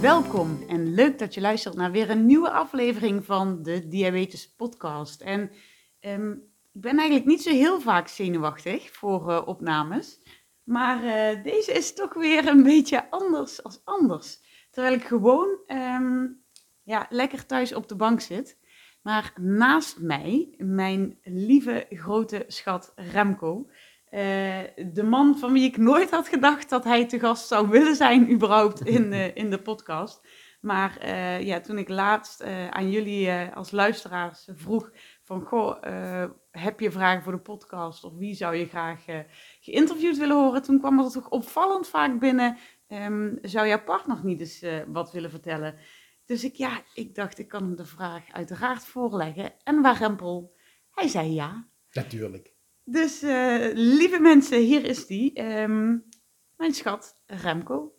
Welkom 0.00 0.64
en 0.68 0.94
leuk 0.94 1.18
dat 1.18 1.34
je 1.34 1.40
luistert 1.40 1.74
naar 1.74 1.90
weer 1.90 2.10
een 2.10 2.26
nieuwe 2.26 2.50
aflevering 2.50 3.24
van 3.24 3.62
de 3.62 3.88
Diabetes 3.88 4.54
Podcast. 4.54 5.20
En 5.20 5.50
ehm, 6.00 6.30
ik 6.72 6.80
ben 6.80 6.96
eigenlijk 6.98 7.26
niet 7.26 7.42
zo 7.42 7.50
heel 7.50 7.80
vaak 7.80 8.08
zenuwachtig 8.08 8.92
voor 8.92 9.30
eh, 9.30 9.42
opnames, 9.46 10.20
maar 10.62 11.04
eh, 11.04 11.42
deze 11.42 11.72
is 11.72 11.94
toch 11.94 12.14
weer 12.14 12.48
een 12.48 12.62
beetje 12.62 13.10
anders 13.10 13.62
als 13.62 13.80
anders. 13.84 14.38
Terwijl 14.70 14.94
ik 14.94 15.04
gewoon 15.04 15.58
ehm, 15.66 16.26
ja, 16.82 17.06
lekker 17.08 17.46
thuis 17.46 17.74
op 17.74 17.88
de 17.88 17.96
bank 17.96 18.20
zit. 18.20 18.58
Maar 19.02 19.32
naast 19.40 19.98
mij, 19.98 20.54
mijn 20.58 21.18
lieve 21.22 21.86
grote 21.90 22.44
schat 22.46 22.92
Remco. 22.96 23.70
Eh, 24.10 24.58
de 24.92 25.02
man 25.02 25.38
van 25.38 25.52
wie 25.52 25.64
ik 25.64 25.76
nooit 25.76 26.10
had 26.10 26.28
gedacht 26.28 26.68
dat 26.68 26.84
hij 26.84 27.06
te 27.06 27.18
gast 27.18 27.46
zou 27.46 27.68
willen 27.68 27.96
zijn, 27.96 28.32
überhaupt 28.32 28.80
in, 28.80 29.12
uh, 29.12 29.36
in 29.42 29.50
de 29.50 29.62
podcast. 29.62 30.26
Maar 30.60 30.98
uh, 31.04 31.40
ja, 31.40 31.60
toen 31.60 31.78
ik 31.78 31.88
laatst 31.88 32.42
aan 32.70 32.90
jullie 32.90 33.32
als 33.32 33.70
luisteraars 33.70 34.48
vroeg 34.54 34.90
van, 35.22 35.42
goh, 35.42 35.82
heb 36.50 36.80
je 36.80 36.90
vragen 36.90 37.22
voor 37.22 37.32
de 37.32 37.38
podcast 37.38 38.04
of 38.04 38.16
wie 38.16 38.34
zou 38.34 38.56
je 38.56 38.66
graag 38.66 39.04
geïnterviewd 39.60 40.18
willen 40.18 40.36
horen? 40.36 40.62
Toen 40.62 40.78
kwam 40.78 40.98
er 40.98 41.10
toch 41.10 41.28
opvallend 41.28 41.88
vaak 41.88 42.18
binnen, 42.18 42.56
um, 42.88 43.38
zou 43.42 43.66
jouw 43.66 43.82
partner 43.84 44.20
niet 44.22 44.40
eens 44.40 44.64
wat 44.86 45.12
willen 45.12 45.30
vertellen? 45.30 45.74
Dus 46.24 46.44
ik, 46.44 46.54
ja, 46.54 46.82
ik 46.94 47.14
dacht, 47.14 47.38
ik 47.38 47.48
kan 47.48 47.62
hem 47.62 47.76
de 47.76 47.84
vraag 47.84 48.32
uiteraard 48.32 48.84
voorleggen. 48.84 49.52
En 49.64 49.82
waar 49.82 49.98
Rempel? 49.98 50.56
Hij 50.90 51.08
zei 51.08 51.34
ja. 51.34 51.68
Natuurlijk. 51.92 52.58
Dus 52.84 53.22
uh, 53.22 53.70
lieve 53.72 54.20
mensen, 54.20 54.58
hier 54.58 54.84
is 54.84 55.06
die. 55.06 55.42
Um, 55.42 56.04
mijn 56.56 56.74
schat, 56.74 57.22
Remco. 57.26 57.94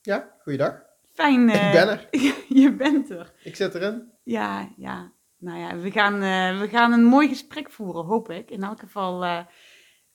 Ja, 0.00 0.34
goeiedag. 0.42 0.82
Fijn. 1.12 1.48
Uh, 1.48 1.66
ik 1.66 1.72
ben 1.72 1.88
er. 1.88 2.08
je 2.62 2.74
bent 2.74 3.10
er. 3.10 3.32
Ik 3.42 3.56
zit 3.56 3.74
erin. 3.74 4.12
Ja, 4.22 4.72
ja. 4.76 5.12
Nou 5.38 5.58
ja, 5.58 5.76
we 5.76 5.90
gaan, 5.90 6.14
uh, 6.14 6.60
we 6.60 6.68
gaan 6.68 6.92
een 6.92 7.04
mooi 7.04 7.28
gesprek 7.28 7.70
voeren, 7.70 8.04
hoop 8.04 8.30
ik. 8.30 8.50
In 8.50 8.62
elk 8.62 8.80
geval 8.80 9.46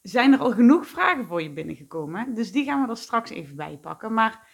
zijn 0.02 0.34
er 0.34 0.40
al 0.40 0.52
genoeg 0.52 0.88
vragen 0.88 1.26
voor 1.26 1.42
je 1.42 1.54
binnengekomen. 1.54 2.34
Dus 2.34 2.52
die 2.52 2.66
gaan 2.66 2.84
we 2.84 2.90
er 2.90 2.98
straks 2.98 3.30
even 3.30 3.56
bij 3.56 3.78
pakken. 3.78 4.14
Maar 4.14 4.50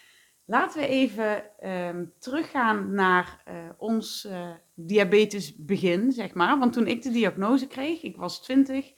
laten 0.45 0.81
we 0.81 0.87
even 0.87 1.43
um, 1.69 2.13
teruggaan 2.19 2.93
naar 2.93 3.43
ons 3.77 4.27
diabetesbegin, 4.75 6.11
zeg 6.11 6.33
maar. 6.33 6.59
Want 6.59 6.73
toen 6.73 6.87
ik 6.87 7.01
de 7.01 7.11
diagnose 7.11 7.67
kreeg, 7.67 8.01
ik 8.01 8.17
was 8.17 8.43
20 8.43 8.93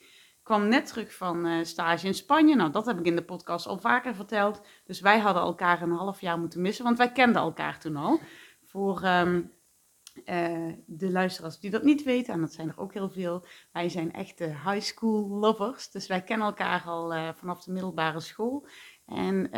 kwam 0.46 0.68
net 0.68 0.86
terug 0.86 1.14
van 1.14 1.46
uh, 1.46 1.64
stage 1.64 2.06
in 2.06 2.14
Spanje. 2.14 2.54
Nou, 2.54 2.72
dat 2.72 2.86
heb 2.86 2.98
ik 2.98 3.04
in 3.06 3.16
de 3.16 3.24
podcast 3.24 3.66
al 3.66 3.78
vaker 3.78 4.14
verteld. 4.14 4.62
Dus 4.84 5.00
wij 5.00 5.18
hadden 5.18 5.42
elkaar 5.42 5.82
een 5.82 5.90
half 5.90 6.20
jaar 6.20 6.38
moeten 6.38 6.60
missen, 6.60 6.84
want 6.84 6.98
wij 6.98 7.12
kenden 7.12 7.42
elkaar 7.42 7.78
toen 7.78 7.96
al. 7.96 8.20
Voor 8.64 9.04
um, 9.04 9.52
uh, 10.24 10.72
de 10.86 11.10
luisteraars 11.10 11.58
die 11.58 11.70
dat 11.70 11.82
niet 11.82 12.02
weten, 12.02 12.34
en 12.34 12.40
dat 12.40 12.52
zijn 12.52 12.68
er 12.68 12.78
ook 12.78 12.92
heel 12.92 13.10
veel, 13.10 13.44
wij 13.72 13.88
zijn 13.88 14.12
echte 14.12 14.44
high 14.44 14.80
school 14.80 15.28
lovers. 15.28 15.90
Dus 15.90 16.06
wij 16.06 16.22
kennen 16.22 16.46
elkaar 16.46 16.82
al 16.86 17.14
uh, 17.14 17.28
vanaf 17.34 17.64
de 17.64 17.72
middelbare 17.72 18.20
school. 18.20 18.66
En 19.06 19.50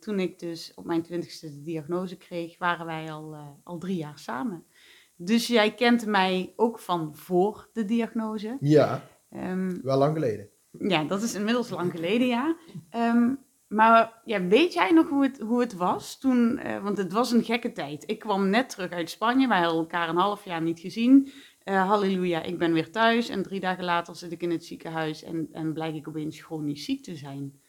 toen 0.00 0.20
ik 0.20 0.38
dus 0.38 0.72
op 0.74 0.84
mijn 0.84 1.02
twintigste 1.02 1.46
de 1.46 1.62
diagnose 1.62 2.16
kreeg, 2.16 2.58
waren 2.58 2.86
wij 2.86 3.12
al, 3.12 3.36
al 3.64 3.78
drie 3.78 3.96
jaar 3.96 4.18
samen. 4.18 4.66
Dus 5.16 5.46
jij 5.46 5.74
kent 5.74 6.06
mij 6.06 6.52
ook 6.56 6.78
van 6.78 7.16
voor 7.16 7.68
de 7.72 7.84
diagnose. 7.84 8.56
Ja. 8.60 9.12
Um, 9.36 9.82
Wel 9.82 9.98
lang 9.98 10.14
geleden. 10.14 10.48
Ja, 10.78 11.04
dat 11.04 11.22
is 11.22 11.34
inmiddels 11.34 11.70
lang 11.70 11.90
geleden, 11.90 12.26
ja. 12.26 12.56
Um, 12.96 13.38
maar 13.66 14.20
ja, 14.24 14.46
weet 14.46 14.72
jij 14.72 14.90
nog 14.90 15.08
hoe 15.08 15.22
het, 15.22 15.40
hoe 15.40 15.60
het 15.60 15.74
was 15.74 16.18
toen? 16.18 16.60
Uh, 16.66 16.82
want 16.82 16.98
het 16.98 17.12
was 17.12 17.32
een 17.32 17.44
gekke 17.44 17.72
tijd. 17.72 18.10
Ik 18.10 18.18
kwam 18.18 18.48
net 18.48 18.68
terug 18.68 18.90
uit 18.90 19.10
Spanje. 19.10 19.48
Wij 19.48 19.60
hadden 19.60 19.78
elkaar 19.78 20.08
een 20.08 20.16
half 20.16 20.44
jaar 20.44 20.62
niet 20.62 20.80
gezien. 20.80 21.32
Uh, 21.64 21.88
halleluja, 21.88 22.42
ik 22.42 22.58
ben 22.58 22.72
weer 22.72 22.90
thuis. 22.90 23.28
En 23.28 23.42
drie 23.42 23.60
dagen 23.60 23.84
later 23.84 24.16
zit 24.16 24.32
ik 24.32 24.42
in 24.42 24.50
het 24.50 24.64
ziekenhuis 24.64 25.22
en, 25.22 25.48
en 25.52 25.72
blijk 25.72 25.94
ik 25.94 26.08
opeens 26.08 26.40
chronisch 26.40 26.84
ziek 26.84 27.02
te 27.02 27.16
zijn. 27.16 27.60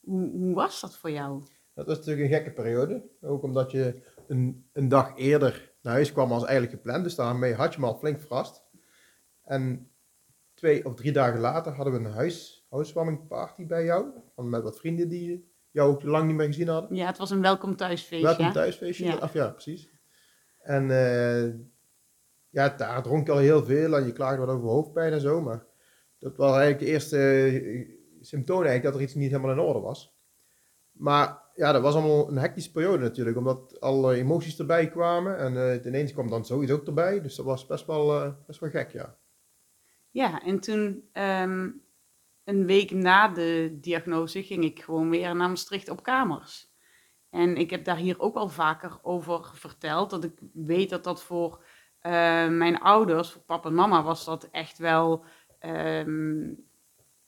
Hoe, 0.00 0.30
hoe 0.30 0.54
was 0.54 0.80
dat 0.80 0.96
voor 0.96 1.10
jou? 1.10 1.42
Dat 1.74 1.86
was 1.86 1.96
natuurlijk 1.96 2.30
een 2.30 2.36
gekke 2.36 2.52
periode. 2.52 3.02
Ook 3.20 3.42
omdat 3.42 3.70
je 3.70 4.02
een, 4.26 4.68
een 4.72 4.88
dag 4.88 5.16
eerder 5.16 5.72
naar 5.82 5.92
huis 5.92 6.12
kwam 6.12 6.32
als 6.32 6.44
eigenlijk 6.44 6.76
gepland. 6.76 7.04
Dus 7.04 7.14
daarmee 7.14 7.54
had 7.54 7.74
je 7.74 7.80
me 7.80 7.86
al 7.86 7.98
flink 7.98 8.20
verrast. 8.20 8.64
En 9.44 9.90
twee 10.58 10.84
of 10.84 10.94
drie 10.94 11.12
dagen 11.12 11.40
later 11.40 11.72
hadden 11.72 11.92
we 11.92 12.08
een 12.08 12.14
huis, 12.14 12.66
housewarming 12.70 13.26
party 13.26 13.66
bij 13.66 13.84
jou. 13.84 14.06
Met 14.36 14.62
wat 14.62 14.78
vrienden 14.78 15.08
die 15.08 15.52
jou 15.70 16.04
lang 16.04 16.26
niet 16.26 16.36
meer 16.36 16.46
gezien 16.46 16.68
hadden. 16.68 16.96
Ja, 16.96 17.06
het 17.06 17.18
was 17.18 17.30
een 17.30 17.42
welkom 17.42 17.76
thuisfeestje. 17.76 18.26
Welkom 18.26 18.52
thuisfeestje, 18.52 19.04
ja. 19.04 19.16
Of 19.16 19.32
ja, 19.32 19.48
precies. 19.48 19.90
En 20.58 20.88
uh, 20.88 21.54
ja, 22.48 22.68
daar 22.68 23.02
dronk 23.02 23.26
je 23.26 23.32
al 23.32 23.38
heel 23.38 23.64
veel 23.64 23.96
en 23.96 24.06
je 24.06 24.12
klaagde 24.12 24.46
wat 24.46 24.54
over 24.54 24.68
hoofdpijn 24.68 25.12
en 25.12 25.20
zo. 25.20 25.40
Maar 25.40 25.64
dat 26.18 26.36
was 26.36 26.50
eigenlijk 26.50 26.80
de 26.80 26.86
eerste 26.86 27.96
symptoom 28.20 28.62
eigenlijk 28.62 28.84
dat 28.84 28.94
er 28.94 29.02
iets 29.02 29.14
niet 29.14 29.30
helemaal 29.30 29.52
in 29.52 29.58
orde 29.58 29.80
was. 29.80 30.16
Maar 30.92 31.42
ja, 31.54 31.72
dat 31.72 31.82
was 31.82 31.94
allemaal 31.94 32.28
een 32.28 32.38
hectische 32.38 32.72
periode 32.72 33.02
natuurlijk, 33.02 33.36
omdat 33.36 33.80
alle 33.80 34.14
emoties 34.14 34.58
erbij 34.58 34.88
kwamen. 34.88 35.38
En 35.38 35.54
uh, 35.54 35.84
ineens 35.84 36.12
kwam 36.12 36.30
dan 36.30 36.46
zoiets 36.46 36.72
ook 36.72 36.86
erbij. 36.86 37.20
Dus 37.20 37.36
dat 37.36 37.44
was 37.44 37.66
best 37.66 37.86
wel, 37.86 38.34
best 38.46 38.60
wel 38.60 38.70
gek, 38.70 38.92
ja. 38.92 39.16
Ja, 40.18 40.42
en 40.42 40.60
toen 40.60 41.08
um, 41.12 41.82
een 42.44 42.66
week 42.66 42.90
na 42.90 43.28
de 43.28 43.78
diagnose 43.80 44.42
ging 44.42 44.64
ik 44.64 44.82
gewoon 44.82 45.10
weer 45.10 45.36
naar 45.36 45.48
Maastricht 45.48 45.88
op 45.88 46.02
kamers. 46.02 46.70
En 47.30 47.56
ik 47.56 47.70
heb 47.70 47.84
daar 47.84 47.96
hier 47.96 48.20
ook 48.20 48.36
al 48.36 48.48
vaker 48.48 48.98
over 49.02 49.50
verteld. 49.54 50.10
Dat 50.10 50.24
ik 50.24 50.32
weet 50.52 50.90
dat 50.90 51.04
dat 51.04 51.22
voor 51.22 51.64
uh, 52.02 52.48
mijn 52.48 52.78
ouders, 52.78 53.30
voor 53.30 53.42
papa 53.42 53.68
en 53.68 53.74
mama, 53.74 54.02
was 54.02 54.24
dat 54.24 54.48
echt 54.50 54.78
wel 54.78 55.24
um, 55.60 56.66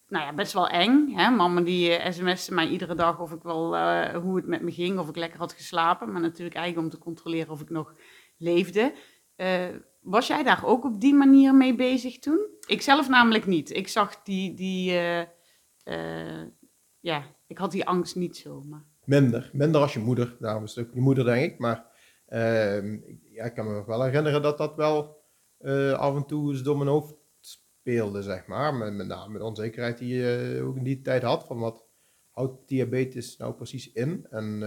nou 0.08 0.24
ja, 0.24 0.32
best 0.34 0.52
wel 0.52 0.68
eng. 0.68 1.08
Hè? 1.08 1.30
Mama 1.30 1.60
die 1.60 1.98
uh, 1.98 2.10
sms'te 2.10 2.54
mij 2.54 2.68
iedere 2.68 2.94
dag 2.94 3.20
of 3.20 3.32
ik 3.32 3.42
wel, 3.42 3.76
uh, 3.76 4.08
hoe 4.08 4.36
het 4.36 4.46
met 4.46 4.62
me 4.62 4.72
ging, 4.72 4.98
of 4.98 5.08
ik 5.08 5.16
lekker 5.16 5.38
had 5.38 5.52
geslapen. 5.52 6.12
Maar 6.12 6.20
natuurlijk 6.20 6.56
eigenlijk 6.56 6.86
om 6.86 6.92
te 6.98 7.04
controleren 7.04 7.52
of 7.52 7.60
ik 7.60 7.70
nog 7.70 7.94
leefde. 8.36 8.92
Was 10.00 10.26
jij 10.26 10.42
daar 10.42 10.64
ook 10.64 10.84
op 10.84 11.00
die 11.00 11.14
manier 11.14 11.54
mee 11.54 11.74
bezig 11.74 12.18
toen? 12.18 12.46
Ik 12.66 12.82
zelf 12.82 13.08
namelijk 13.08 13.46
niet. 13.46 13.70
Ik 13.70 13.88
zag 13.88 14.22
die, 14.22 14.54
die 14.54 14.92
uh, 14.92 15.22
uh, 15.84 16.42
ja, 17.00 17.24
ik 17.46 17.58
had 17.58 17.70
die 17.70 17.86
angst 17.86 18.16
niet 18.16 18.36
zo. 18.36 18.62
Maar... 18.62 18.84
Minder, 19.04 19.50
minder 19.52 19.80
als 19.80 19.92
je 19.92 19.98
moeder. 19.98 20.36
Daarom 20.40 20.64
is 20.64 20.74
het 20.74 20.86
ook 20.86 20.94
je 20.94 21.00
moeder, 21.00 21.24
denk 21.24 21.52
ik. 21.52 21.58
Maar 21.58 21.86
uh, 22.28 23.02
ja, 23.32 23.44
ik 23.44 23.54
kan 23.54 23.66
me 23.66 23.84
wel 23.86 24.02
herinneren 24.02 24.42
dat 24.42 24.58
dat 24.58 24.76
wel 24.76 25.24
uh, 25.60 25.92
af 25.92 26.16
en 26.16 26.26
toe 26.26 26.50
eens 26.50 26.62
door 26.62 26.76
mijn 26.76 26.88
hoofd 26.88 27.14
speelde, 27.40 28.22
zeg 28.22 28.46
maar. 28.46 28.74
Met, 28.74 28.94
met 28.94 29.06
name 29.06 29.38
de 29.38 29.44
onzekerheid 29.44 29.98
die 29.98 30.14
je 30.14 30.60
ook 30.64 30.76
in 30.76 30.84
die 30.84 31.00
tijd 31.00 31.22
had. 31.22 31.46
Van 31.46 31.58
wat 31.58 31.86
houdt 32.30 32.68
diabetes 32.68 33.36
nou 33.36 33.54
precies 33.54 33.92
in? 33.92 34.26
En 34.30 34.62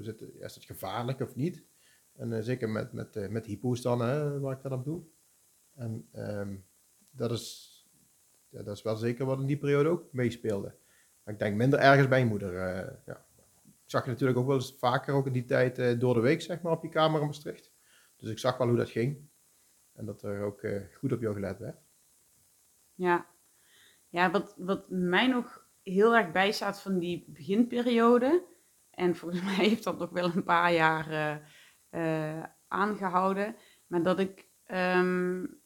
is 0.00 0.08
is 0.38 0.54
het 0.54 0.64
gevaarlijk 0.64 1.20
of 1.20 1.34
niet? 1.34 1.64
En 2.16 2.30
uh, 2.30 2.38
zeker 2.40 2.68
met, 2.68 2.92
met, 2.92 3.16
uh, 3.16 3.28
met 3.28 3.46
hypo's 3.46 3.80
dan, 3.80 4.00
hè, 4.00 4.40
waar 4.40 4.56
ik 4.56 4.62
dat 4.62 4.72
op 4.72 4.84
doe. 4.84 5.02
En 5.74 6.08
um, 6.12 6.64
dat, 7.10 7.30
is, 7.30 7.72
ja, 8.48 8.62
dat 8.62 8.76
is 8.76 8.82
wel 8.82 8.96
zeker 8.96 9.26
wat 9.26 9.40
in 9.40 9.46
die 9.46 9.58
periode 9.58 9.88
ook 9.88 10.12
meespeelde. 10.12 10.74
Maar 11.22 11.34
ik 11.34 11.40
denk 11.40 11.56
minder 11.56 11.78
ergens 11.78 12.08
bij 12.08 12.18
je 12.18 12.24
moeder. 12.24 12.52
Uh, 12.52 12.92
ja. 13.06 13.26
Ik 13.64 13.90
zag 13.90 14.04
je 14.04 14.10
natuurlijk 14.10 14.38
ook 14.38 14.46
wel 14.46 14.56
eens 14.56 14.76
vaker 14.78 15.14
ook 15.14 15.26
in 15.26 15.32
die 15.32 15.44
tijd 15.44 16.00
door 16.00 16.14
de 16.14 16.20
week, 16.20 16.42
zeg 16.42 16.62
maar, 16.62 16.72
op 16.72 16.82
je 16.82 16.88
kamer 16.88 17.20
in 17.20 17.26
Maastricht. 17.26 17.72
Dus 18.16 18.30
ik 18.30 18.38
zag 18.38 18.56
wel 18.56 18.68
hoe 18.68 18.76
dat 18.76 18.90
ging. 18.90 19.28
En 19.92 20.06
dat 20.06 20.22
er 20.22 20.42
ook 20.42 20.66
goed 20.98 21.12
op 21.12 21.20
jou 21.20 21.34
gelet 21.34 21.58
werd. 21.58 21.78
Ja, 22.94 23.26
ja 24.08 24.30
wat, 24.30 24.54
wat 24.58 24.90
mij 24.90 25.26
nog 25.26 25.66
heel 25.82 26.16
erg 26.16 26.32
bijstaat 26.32 26.80
van 26.80 26.98
die 26.98 27.24
beginperiode... 27.28 28.44
en 28.90 29.16
volgens 29.16 29.42
mij 29.48 29.54
heeft 29.54 29.84
dat 29.84 29.98
nog 29.98 30.10
wel 30.10 30.30
een 30.34 30.44
paar 30.44 30.72
jaar 30.72 31.42
uh, 31.94 32.42
aangehouden. 32.68 33.56
Maar 33.86 34.02
dat 34.02 34.18
ik 34.18 34.48
um, 34.66 35.62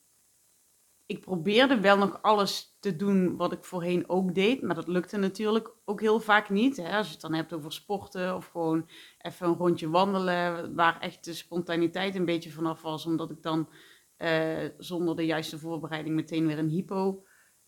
ik 1.09 1.21
probeerde 1.21 1.81
wel 1.81 1.99
nog 1.99 2.23
alles 2.23 2.77
te 2.81 2.97
doen 2.97 3.37
wat 3.37 3.53
ik 3.53 3.65
voorheen 3.65 4.09
ook 4.09 4.35
deed, 4.35 4.63
maar 4.63 4.75
dat 4.75 4.89
lukte 4.89 5.17
natuurlijk 5.17 5.71
ook 5.85 6.01
heel 6.01 6.21
vaak 6.21 6.51
niet. 6.51 6.77
Hè? 6.77 6.97
Als 6.97 7.07
je 7.07 7.13
het 7.13 7.21
dan 7.21 7.35
hebt 7.35 7.53
over 7.53 7.73
sporten 7.73 8.35
of 8.35 8.47
gewoon 8.47 8.89
even 9.19 9.47
een 9.47 9.55
rondje 9.55 9.89
wandelen, 9.89 10.75
waar 10.75 11.01
echt 11.01 11.25
de 11.25 11.35
spontaniteit 11.35 12.15
een 12.15 12.25
beetje 12.25 12.51
vanaf 12.51 12.83
was, 12.83 13.07
omdat 13.07 13.31
ik 13.31 13.43
dan 13.43 13.69
eh, 14.17 14.65
zonder 14.79 15.17
de 15.17 15.27
juiste 15.27 15.59
voorbereiding 15.59 16.15
meteen 16.15 16.47
weer 16.47 16.59
een 16.59 16.69
hypo 16.69 17.25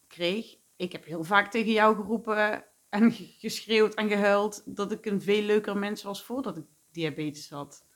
kreeg. 0.06 0.56
Ik 0.76 0.92
heb 0.92 1.04
heel 1.04 1.24
vaak 1.24 1.50
tegen 1.50 1.72
jou 1.72 1.96
geroepen 1.96 2.64
en 2.88 3.12
geschreeuwd 3.12 3.94
en 3.94 4.08
gehuild 4.08 4.76
dat 4.76 4.92
ik 4.92 5.06
een 5.06 5.22
veel 5.22 5.42
leuker 5.42 5.78
mens 5.78 6.02
was 6.02 6.22
voordat 6.24 6.56
ik 6.56 6.64
diabetes 6.90 7.50
had. 7.50 7.86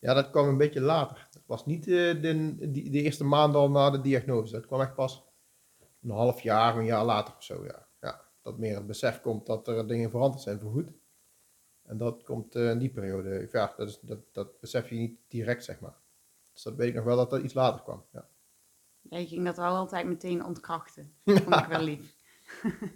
Ja, 0.00 0.14
dat 0.14 0.30
kwam 0.30 0.48
een 0.48 0.56
beetje 0.56 0.80
later. 0.80 1.28
Dat 1.30 1.42
was 1.46 1.66
niet 1.66 1.86
uh, 1.86 2.22
de, 2.22 2.54
de, 2.58 2.90
de, 2.90 3.02
eerste 3.02 3.24
maand 3.24 3.54
al 3.54 3.70
na 3.70 3.90
de 3.90 4.00
diagnose. 4.00 4.52
Dat 4.52 4.66
kwam 4.66 4.80
echt 4.80 4.94
pas 4.94 5.24
een 6.02 6.10
half 6.10 6.40
jaar, 6.40 6.76
een 6.76 6.84
jaar 6.84 7.04
later 7.04 7.34
of 7.36 7.42
zo. 7.42 7.64
Ja. 7.64 7.88
Ja, 8.00 8.24
dat 8.42 8.58
meer 8.58 8.76
het 8.76 8.86
besef 8.86 9.20
komt 9.20 9.46
dat 9.46 9.68
er 9.68 9.88
dingen 9.88 10.10
veranderd 10.10 10.42
zijn 10.42 10.60
voor 10.60 10.70
goed. 10.70 10.92
En 11.82 11.98
dat 11.98 12.22
komt 12.22 12.56
uh, 12.56 12.70
in 12.70 12.78
die 12.78 12.90
periode. 12.90 13.48
Ja, 13.52 13.74
dat, 13.76 13.88
is, 13.88 14.00
dat, 14.00 14.18
dat 14.32 14.60
besef 14.60 14.88
je 14.88 14.94
niet 14.94 15.18
direct, 15.28 15.64
zeg 15.64 15.80
maar. 15.80 15.96
Dus 16.52 16.62
dat 16.62 16.74
weet 16.74 16.88
ik 16.88 16.94
nog 16.94 17.04
wel 17.04 17.16
dat 17.16 17.30
dat 17.30 17.42
iets 17.42 17.54
later 17.54 17.82
kwam. 17.82 18.04
Ja. 18.12 18.28
Jij 19.00 19.26
ging 19.26 19.44
dat 19.44 19.56
wel 19.56 19.74
altijd 19.74 20.06
meteen 20.06 20.44
ontkrachten. 20.44 21.14
Dat 21.24 21.40
vond 21.42 21.54
ik 21.54 21.66
wel 21.66 21.82
lief. 21.82 22.16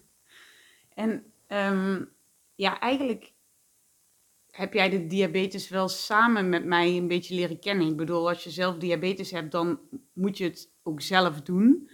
en 1.04 1.32
um, 1.48 2.12
ja, 2.54 2.80
eigenlijk 2.80 3.32
heb 4.54 4.72
jij 4.72 4.90
de 4.90 5.06
diabetes 5.06 5.68
wel 5.68 5.88
samen 5.88 6.48
met 6.48 6.64
mij 6.64 6.96
een 6.96 7.08
beetje 7.08 7.34
leren 7.34 7.58
kennen. 7.58 7.86
Ik 7.86 7.96
bedoel, 7.96 8.28
als 8.28 8.44
je 8.44 8.50
zelf 8.50 8.76
diabetes 8.76 9.30
hebt, 9.30 9.52
dan 9.52 9.80
moet 10.12 10.38
je 10.38 10.44
het 10.44 10.70
ook 10.82 11.00
zelf 11.00 11.42
doen. 11.42 11.90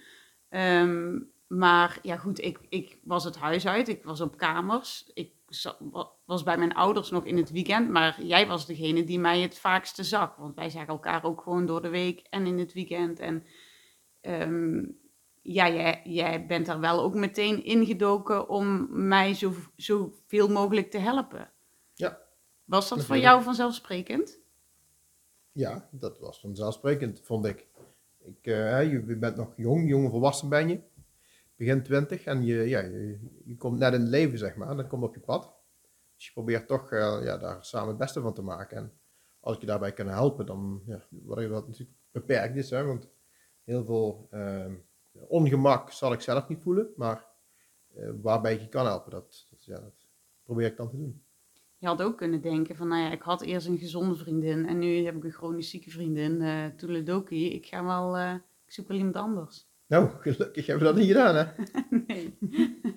Um, 0.50 1.30
maar 1.46 1.98
ja, 2.02 2.16
goed, 2.16 2.40
ik, 2.40 2.58
ik 2.68 2.98
was 3.02 3.24
het 3.24 3.36
huis 3.36 3.66
uit, 3.66 3.88
ik 3.88 4.04
was 4.04 4.20
op 4.20 4.36
kamers. 4.36 5.10
Ik 5.14 5.32
was 6.24 6.42
bij 6.42 6.58
mijn 6.58 6.74
ouders 6.74 7.10
nog 7.10 7.24
in 7.24 7.36
het 7.36 7.50
weekend, 7.50 7.88
maar 7.88 8.22
jij 8.22 8.46
was 8.46 8.66
degene 8.66 9.04
die 9.04 9.18
mij 9.18 9.40
het 9.40 9.58
vaakste 9.58 10.04
zag. 10.04 10.36
Want 10.36 10.54
wij 10.54 10.70
zagen 10.70 10.88
elkaar 10.88 11.24
ook 11.24 11.40
gewoon 11.40 11.66
door 11.66 11.82
de 11.82 11.88
week 11.88 12.26
en 12.30 12.46
in 12.46 12.58
het 12.58 12.72
weekend. 12.72 13.18
En 13.18 13.44
um, 14.20 14.98
ja, 15.42 15.70
jij, 15.70 16.00
jij 16.04 16.46
bent 16.46 16.68
er 16.68 16.80
wel 16.80 17.00
ook 17.02 17.14
meteen 17.14 17.64
ingedoken 17.64 18.48
om 18.48 18.86
mij 18.90 19.34
zo, 19.34 19.52
zoveel 19.76 20.48
mogelijk 20.48 20.90
te 20.90 20.98
helpen. 20.98 21.50
Was 22.70 22.88
dat 22.88 23.04
voor 23.04 23.18
jou 23.18 23.42
vanzelfsprekend? 23.42 24.38
Ja, 25.52 25.88
dat 25.90 26.18
was 26.18 26.40
vanzelfsprekend, 26.40 27.20
vond 27.20 27.44
ik. 27.44 27.66
ik 28.18 28.46
uh, 28.46 28.92
je 28.92 29.16
bent 29.16 29.36
nog 29.36 29.52
jong, 29.56 29.88
jonge 29.88 30.10
volwassen 30.10 30.48
ben 30.48 30.68
je. 30.68 30.80
Begin 31.56 31.82
twintig 31.82 32.24
en 32.24 32.44
je, 32.44 32.68
ja, 32.68 32.80
je, 32.80 33.18
je, 33.44 33.56
komt 33.56 33.78
net 33.78 33.94
in 33.94 34.00
het 34.00 34.08
leven, 34.08 34.38
zeg 34.38 34.56
maar. 34.56 34.76
Dan 34.76 34.86
komt 34.86 35.02
op 35.02 35.14
je 35.14 35.20
pad. 35.20 35.54
Dus 36.16 36.26
je 36.26 36.32
probeert 36.32 36.66
toch 36.66 36.92
uh, 36.92 37.20
ja, 37.22 37.38
daar 37.38 37.64
samen 37.64 37.88
het 37.88 37.98
beste 37.98 38.20
van 38.20 38.34
te 38.34 38.42
maken. 38.42 38.76
En 38.76 38.92
als 39.40 39.54
ik 39.54 39.60
je 39.60 39.66
daarbij 39.66 39.92
kan 39.92 40.08
helpen, 40.08 40.46
dan 40.46 40.82
ja, 40.86 41.02
je 41.40 41.48
dat 41.48 41.66
natuurlijk 41.66 41.98
beperkt 42.10 42.56
is. 42.56 42.70
Hè, 42.70 42.84
want 42.84 43.08
heel 43.64 43.84
veel 43.84 44.28
uh, 44.30 44.72
ongemak 45.12 45.90
zal 45.90 46.12
ik 46.12 46.20
zelf 46.20 46.48
niet 46.48 46.62
voelen. 46.62 46.92
Maar 46.96 47.26
uh, 47.96 48.10
waarbij 48.22 48.54
ik 48.54 48.60
je 48.60 48.68
kan 48.68 48.86
helpen, 48.86 49.10
dat, 49.10 49.46
dat, 49.50 49.64
ja, 49.64 49.80
dat 49.80 50.06
probeer 50.42 50.66
ik 50.66 50.76
dan 50.76 50.88
te 50.88 50.96
doen 50.96 51.24
je 51.80 51.86
had 51.86 52.02
ook 52.02 52.16
kunnen 52.16 52.40
denken 52.40 52.76
van, 52.76 52.88
nou 52.88 53.02
ja, 53.02 53.10
ik 53.10 53.22
had 53.22 53.42
eerst 53.42 53.66
een 53.66 53.78
gezonde 53.78 54.16
vriendin 54.16 54.68
en 54.68 54.78
nu 54.78 55.04
heb 55.04 55.16
ik 55.16 55.24
een 55.24 55.32
chronisch 55.32 55.70
zieke 55.70 55.90
vriendin, 55.90 56.40
uh, 56.40 56.66
Toeledoki. 56.66 57.54
Ik 57.54 57.66
ga 57.66 57.84
wel, 57.84 58.18
uh, 58.18 58.34
ik 58.66 58.72
zoek 58.72 58.88
wel 58.88 58.96
iemand 58.96 59.16
anders. 59.16 59.68
Nou, 59.86 60.10
gelukkig 60.20 60.66
hebben 60.66 60.86
we 60.86 60.92
dat 60.92 61.00
niet 61.00 61.12
gedaan, 61.12 61.34
hè? 61.34 61.44
nee. 62.06 62.38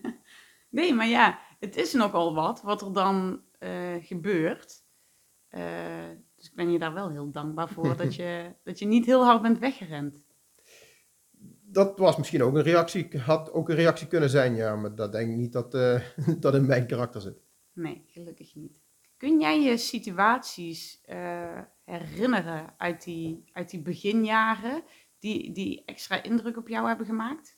nee, 0.78 0.94
maar 0.94 1.08
ja, 1.08 1.40
het 1.60 1.76
is 1.76 1.94
nogal 1.94 2.34
wat, 2.34 2.62
wat 2.62 2.82
er 2.82 2.94
dan 2.94 3.42
uh, 3.60 3.96
gebeurt. 4.00 4.84
dus 6.36 6.50
ik 6.50 6.56
ben 6.56 6.72
je 6.72 6.80
daar 6.80 6.94
wel 6.94 7.10
heel 7.10 7.32
dankbaar 7.32 7.70
voor, 7.70 7.98
dat, 8.04 8.16
je, 8.16 8.52
dat 8.64 8.80
je 8.80 8.86
niet 8.86 9.06
heel 9.06 9.24
hard 9.24 9.42
bent 9.42 9.60
weggerend. 9.60 10.26
Dat 11.62 12.00
was 12.00 12.18
misschien 12.18 12.44
ook 12.44 12.56
een 12.56 12.64
reactie, 12.64 13.20
had 13.20 13.52
ook 13.52 13.70
een 13.70 13.76
reactie 13.76 14.08
kunnen 14.08 14.30
zijn, 14.30 14.56
ja, 14.56 14.76
maar 14.76 14.96
dat 14.96 15.12
denk 15.12 15.30
ik 15.30 15.38
niet 15.38 15.54
dat 15.54 15.72
dat 16.40 16.56
in 16.56 16.66
mijn 16.66 16.88
karakter 16.88 17.22
zit. 17.22 17.43
Nee, 17.74 18.04
gelukkig 18.08 18.56
niet. 18.56 18.82
Kun 19.18 19.40
jij 19.40 19.62
je 19.62 19.78
situaties 19.78 21.02
uh, 21.10 21.62
herinneren 21.86 22.74
uit 22.78 23.04
die, 23.04 23.44
uit 23.52 23.70
die 23.70 23.82
beginjaren 23.82 24.84
die, 25.20 25.52
die 25.52 25.84
extra 25.86 26.24
indruk 26.24 26.58
op 26.58 26.68
jou 26.68 26.88
hebben 26.88 27.06
gemaakt? 27.06 27.58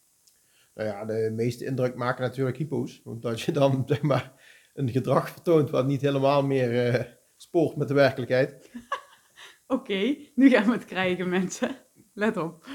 Nou 0.73 0.89
ja, 0.89 1.05
de 1.05 1.31
meeste 1.33 1.65
indruk 1.65 1.95
maken 1.95 2.21
natuurlijk 2.23 2.57
hypo's. 2.57 3.01
Omdat 3.03 3.41
je 3.41 3.51
dan 3.51 3.83
zeg 3.85 4.01
maar, 4.01 4.33
een 4.73 4.89
gedrag 4.89 5.29
vertoont 5.29 5.69
wat 5.69 5.87
niet 5.87 6.01
helemaal 6.01 6.43
meer 6.43 6.93
uh, 6.93 7.05
spoort 7.35 7.75
met 7.75 7.87
de 7.87 7.93
werkelijkheid. 7.93 8.71
Oké, 9.67 10.17
nu 10.35 10.49
gaan 10.49 10.65
we 10.65 10.71
het 10.71 10.85
krijgen 10.85 11.29
mensen. 11.29 11.75
Let 12.13 12.37
op. 12.37 12.67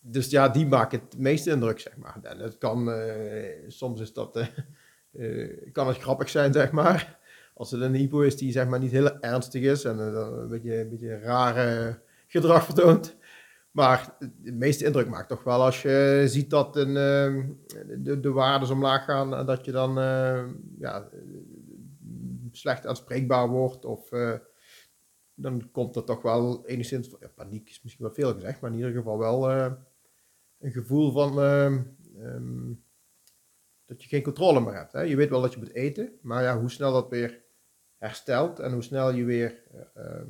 Dus 0.00 0.30
ja, 0.30 0.48
die 0.48 0.66
maken 0.66 1.00
het 1.00 1.18
meeste 1.18 1.50
indruk, 1.50 1.80
zeg 1.80 1.96
maar. 1.96 2.18
En 2.22 2.38
het 2.38 2.58
kan, 2.58 2.88
uh, 2.88 3.68
soms 3.68 4.00
is 4.00 4.12
dat 4.12 4.50
uh, 5.12 5.72
kan 5.72 5.86
het 5.86 5.98
grappig 5.98 6.28
zijn, 6.28 6.52
zeg 6.52 6.72
maar. 6.72 7.18
Als 7.54 7.70
het 7.70 7.80
een 7.80 7.94
hypo 7.94 8.20
is 8.20 8.36
die 8.36 8.52
zeg 8.52 8.68
maar 8.68 8.78
niet 8.78 8.90
heel 8.90 9.20
ernstig 9.20 9.62
is 9.62 9.84
en 9.84 9.98
uh, 9.98 10.28
een 10.40 10.48
beetje, 10.48 10.80
een 10.80 10.88
beetje 10.88 11.18
rare 11.18 11.98
gedrag 12.26 12.64
vertoont. 12.64 13.16
Maar 13.70 14.16
de 14.18 14.52
meeste 14.52 14.84
indruk 14.84 15.08
maakt 15.08 15.28
toch 15.28 15.44
wel 15.44 15.62
als 15.62 15.82
je 15.82 16.24
ziet 16.26 16.50
dat 16.50 16.76
een, 16.76 16.88
uh, 16.88 17.44
de, 17.98 18.20
de 18.20 18.30
waarden 18.30 18.70
omlaag 18.70 19.04
gaan 19.04 19.34
en 19.34 19.46
dat 19.46 19.64
je 19.64 19.72
dan 19.72 19.94
ja, 20.78 21.08
slecht 22.50 22.86
aanspreekbaar 22.86 23.48
wordt. 23.48 23.84
Of 23.84 24.08
dan 25.34 25.70
komt 25.70 25.96
er 25.96 26.04
toch 26.04 26.22
wel 26.22 26.66
enigszins, 26.66 27.10
ja, 27.20 27.28
paniek 27.34 27.68
is 27.68 27.82
misschien 27.82 28.04
wel 28.04 28.14
veel 28.14 28.34
gezegd, 28.34 28.60
maar 28.60 28.70
in 28.70 28.76
ieder 28.76 28.92
geval 28.92 29.18
wel 29.18 29.50
een 30.58 30.72
gevoel 30.72 31.12
van 31.12 31.38
um, 31.38 32.82
dat 33.90 34.02
je 34.02 34.08
geen 34.08 34.22
controle 34.22 34.60
meer 34.60 34.74
hebt. 34.74 34.92
Hè? 34.92 35.00
Je 35.00 35.16
weet 35.16 35.30
wel 35.30 35.40
dat 35.40 35.52
je 35.52 35.58
moet 35.58 35.74
eten, 35.74 36.18
maar 36.22 36.42
ja, 36.42 36.58
hoe 36.58 36.70
snel 36.70 36.92
dat 36.92 37.08
weer 37.08 37.42
herstelt 37.96 38.58
en 38.58 38.72
hoe 38.72 38.82
snel 38.82 39.12
je 39.12 39.24
weer 39.24 39.62
uh, 39.96 40.22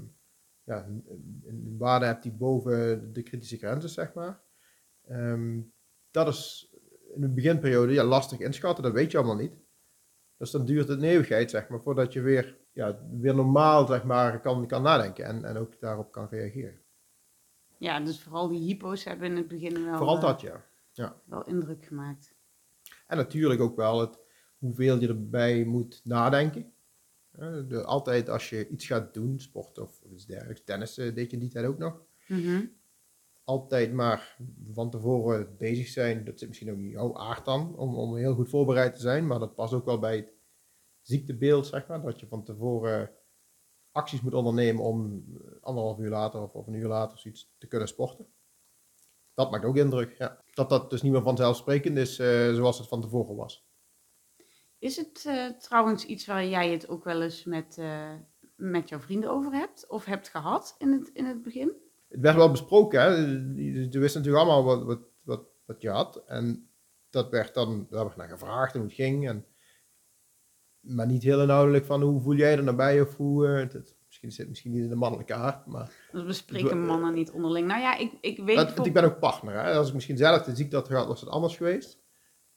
ja, 0.62 0.86
een, 0.86 1.76
waarde 1.78 2.06
hebt 2.06 2.22
die 2.22 2.32
boven 2.32 3.12
de 3.12 3.22
kritische 3.22 3.56
grenzen, 3.56 3.90
zeg 3.90 4.14
maar. 4.14 4.40
Um, 5.10 5.72
dat 6.10 6.28
is 6.28 6.72
in 7.14 7.20
de 7.20 7.28
beginperiode 7.28 7.92
ja, 7.92 8.04
lastig 8.04 8.38
inschatten, 8.38 8.84
dat 8.84 8.92
weet 8.92 9.10
je 9.10 9.18
allemaal 9.18 9.36
niet. 9.36 9.54
Dus 10.36 10.50
dan 10.50 10.64
duurt 10.64 10.88
het 10.88 10.98
een 10.98 11.08
eeuwigheid, 11.08 11.50
zeg 11.50 11.68
maar, 11.68 11.80
voordat 11.80 12.12
je 12.12 12.20
weer, 12.20 12.58
ja, 12.72 12.98
weer 13.10 13.34
normaal 13.34 13.86
zeg 13.86 14.04
maar, 14.04 14.40
kan, 14.40 14.66
kan 14.66 14.82
nadenken 14.82 15.24
en, 15.24 15.44
en 15.44 15.56
ook 15.56 15.80
daarop 15.80 16.12
kan 16.12 16.26
reageren. 16.30 16.80
Ja, 17.78 18.00
dus 18.00 18.22
vooral 18.22 18.48
die 18.48 18.60
hypo's 18.60 19.04
hebben 19.04 19.30
in 19.30 19.36
het 19.36 19.48
begin 19.48 19.84
wel, 19.84 19.96
vooral 19.96 20.20
dat, 20.20 20.40
ja. 20.40 20.64
ja. 20.92 21.20
wel 21.24 21.44
indruk 21.44 21.84
gemaakt. 21.84 22.38
En 23.10 23.16
natuurlijk 23.16 23.60
ook 23.60 23.76
wel 23.76 24.00
het, 24.00 24.18
hoeveel 24.58 25.00
je 25.00 25.08
erbij 25.08 25.64
moet 25.64 26.00
nadenken. 26.04 26.72
De, 27.68 27.84
altijd 27.84 28.28
als 28.28 28.50
je 28.50 28.68
iets 28.68 28.86
gaat 28.86 29.14
doen, 29.14 29.40
sport 29.40 29.78
of 29.78 30.02
iets 30.12 30.26
dergelijks, 30.26 30.64
tennis 30.64 30.94
deed 30.94 31.30
je 31.30 31.38
die 31.38 31.48
tijd 31.48 31.66
ook 31.66 31.78
nog. 31.78 32.02
Mhm. 32.28 32.66
Altijd 33.44 33.92
maar 33.92 34.36
van 34.72 34.90
tevoren 34.90 35.56
bezig 35.56 35.88
zijn. 35.88 36.24
Dat 36.24 36.38
zit 36.38 36.48
misschien 36.48 36.70
ook 36.70 36.78
in 36.78 36.88
jouw 36.88 37.16
aard 37.16 37.44
dan, 37.44 37.76
om, 37.76 37.94
om 37.94 38.16
heel 38.16 38.34
goed 38.34 38.48
voorbereid 38.48 38.94
te 38.94 39.00
zijn. 39.00 39.26
Maar 39.26 39.38
dat 39.38 39.54
past 39.54 39.72
ook 39.72 39.84
wel 39.84 39.98
bij 39.98 40.16
het 40.16 40.34
ziektebeeld, 41.00 41.66
zeg 41.66 41.86
maar. 41.86 42.02
Dat 42.02 42.20
je 42.20 42.26
van 42.26 42.44
tevoren 42.44 43.10
acties 43.90 44.20
moet 44.20 44.34
ondernemen 44.34 44.84
om 44.84 45.24
anderhalf 45.60 45.98
uur 45.98 46.10
later 46.10 46.40
of, 46.42 46.52
of 46.52 46.66
een 46.66 46.74
uur 46.74 46.88
later 46.88 47.18
zoiets 47.18 47.54
te 47.58 47.66
kunnen 47.66 47.88
sporten 47.88 48.26
dat 49.40 49.50
maakt 49.50 49.64
ook 49.64 49.76
indruk. 49.76 50.14
Ja. 50.18 50.42
Dat 50.50 50.68
dat 50.68 50.90
dus 50.90 51.02
niet 51.02 51.12
meer 51.12 51.22
vanzelfsprekend 51.22 51.96
is 51.96 52.18
uh, 52.18 52.54
zoals 52.54 52.78
het 52.78 52.88
van 52.88 53.00
tevoren 53.00 53.36
was. 53.36 53.68
Is 54.78 54.96
het 54.96 55.24
uh, 55.26 55.46
trouwens 55.46 56.04
iets 56.04 56.26
waar 56.26 56.46
jij 56.46 56.70
het 56.70 56.88
ook 56.88 57.04
wel 57.04 57.22
eens 57.22 57.44
met, 57.44 57.76
uh, 57.78 58.12
met 58.56 58.88
jouw 58.88 58.98
vrienden 58.98 59.30
over 59.30 59.52
hebt? 59.52 59.88
Of 59.88 60.04
hebt 60.04 60.28
gehad 60.28 60.74
in 60.78 60.92
het, 60.92 61.10
in 61.12 61.24
het 61.24 61.42
begin? 61.42 61.72
Het 62.08 62.20
werd 62.20 62.36
wel 62.36 62.50
besproken. 62.50 63.00
Hè? 63.00 63.08
Je, 63.90 63.98
wist 63.98 64.14
natuurlijk 64.14 64.44
allemaal 64.44 64.64
wat, 64.64 64.82
wat, 64.82 65.00
wat, 65.22 65.42
wat 65.64 65.82
je 65.82 65.90
had. 65.90 66.24
En 66.26 66.70
dat 67.10 67.30
werd 67.30 67.54
dan, 67.54 67.86
daar 67.90 68.04
werd 68.04 68.16
naar 68.16 68.28
gevraagd 68.28 68.72
en 68.72 68.78
hoe 68.80 68.88
het 68.88 68.96
ging. 68.96 69.28
En, 69.28 69.46
maar 70.80 71.06
niet 71.06 71.22
heel 71.22 71.42
inhoudelijk 71.42 71.84
van 71.84 72.02
hoe 72.02 72.20
voel 72.20 72.34
jij 72.34 72.56
er 72.56 72.62
naar 72.62 72.76
bij 72.76 73.00
of 73.00 73.16
hoe... 73.16 73.46
Het, 73.46 73.98
Misschien 74.20 74.30
zit 74.30 74.38
het 74.38 74.48
misschien 74.48 74.72
niet 74.72 74.82
in 74.82 74.88
de 74.88 75.04
mannelijke 75.04 75.34
aard, 75.34 75.66
maar... 75.66 75.92
Dus 76.12 76.24
bespreken 76.24 76.86
mannen 76.86 77.14
niet 77.14 77.30
onderling. 77.30 77.66
Nou 77.66 77.80
ja, 77.80 77.96
ik, 77.96 78.12
ik 78.20 78.38
weet... 78.38 78.74
Want, 78.74 78.86
ik 78.86 78.92
ben 78.92 79.04
ook 79.04 79.18
partner, 79.18 79.54
hè. 79.54 79.74
Als 79.74 79.88
ik 79.88 79.94
misschien 79.94 80.16
zelf 80.16 80.42
de 80.42 80.56
ziekte 80.56 80.76
had 80.76 80.88
gehad, 80.88 81.06
was 81.06 81.20
het 81.20 81.30
anders 81.30 81.56
geweest. 81.56 81.98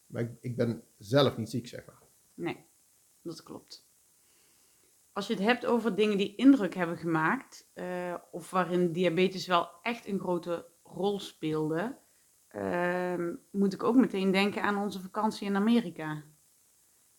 Maar 0.06 0.22
ik, 0.22 0.32
ik 0.42 0.56
ben 0.56 0.84
zelf 0.98 1.38
niet 1.38 1.50
ziek, 1.50 1.68
zeg 1.68 1.86
maar. 1.86 2.02
Nee, 2.34 2.66
dat 3.22 3.44
klopt. 3.44 3.88
Als 5.14 5.28
je 5.28 5.34
het 5.34 5.44
hebt 5.44 5.66
over 5.66 5.96
dingen 5.96 6.18
die 6.18 6.36
indruk 6.36 6.76
hebben 6.76 6.98
gemaakt, 6.98 7.72
uh, 7.76 8.16
of 8.32 8.52
waarin 8.52 8.92
diabetes 8.92 9.48
wel 9.48 9.70
echt 9.82 10.08
een 10.08 10.20
grote 10.20 10.66
rol 10.84 11.20
speelde, 11.20 11.98
ehm, 12.48 13.34
moet 13.52 13.74
ik 13.74 13.84
ook 13.84 13.96
meteen 13.96 14.32
denken 14.32 14.62
aan 14.62 14.78
onze 14.78 15.02
vakantie 15.02 15.48
in 15.48 15.56
Amerika. 15.56 16.24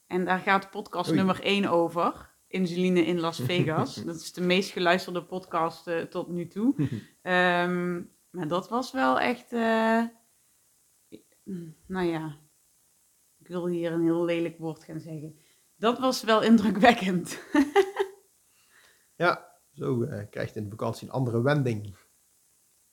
En 0.07 0.25
daar 0.25 0.39
gaat 0.39 0.71
podcast 0.71 1.09
Oei. 1.09 1.17
nummer 1.17 1.41
1 1.43 1.67
over. 1.67 2.34
Insuline 2.55 3.05
in 3.05 3.21
Las 3.21 3.39
Vegas. 3.49 3.95
dat 3.95 4.15
is 4.17 4.33
de 4.33 4.41
meest 4.41 4.71
geluisterde 4.71 5.25
podcast 5.25 5.87
eh, 5.87 6.01
tot 6.03 6.29
nu 6.29 6.47
toe. 6.47 6.75
Ehm, 7.23 8.03
maar 8.31 8.49
dat 8.49 8.69
was 8.69 8.93
wel 8.93 9.21
echt, 9.21 9.53
eh, 9.53 10.03
nou 11.87 12.07
ja, 12.07 12.39
ik 13.39 13.49
wil 13.49 13.67
hier 13.67 13.93
een 13.93 14.03
heel 14.03 14.25
lelijk 14.25 14.59
woord 14.59 14.85
gaan 14.85 15.01
zeggen. 15.01 15.39
Dat 15.77 15.99
was 15.99 16.23
wel 16.23 16.43
indrukwekkend. 16.43 17.39
Ja, 19.17 19.53
zo 19.73 20.03
eh, 20.03 20.27
krijgt 20.31 20.57
in 20.57 20.65
de 20.65 20.71
vakantie 20.71 21.07
een 21.09 21.13
andere 21.15 21.43
wending. 21.43 21.97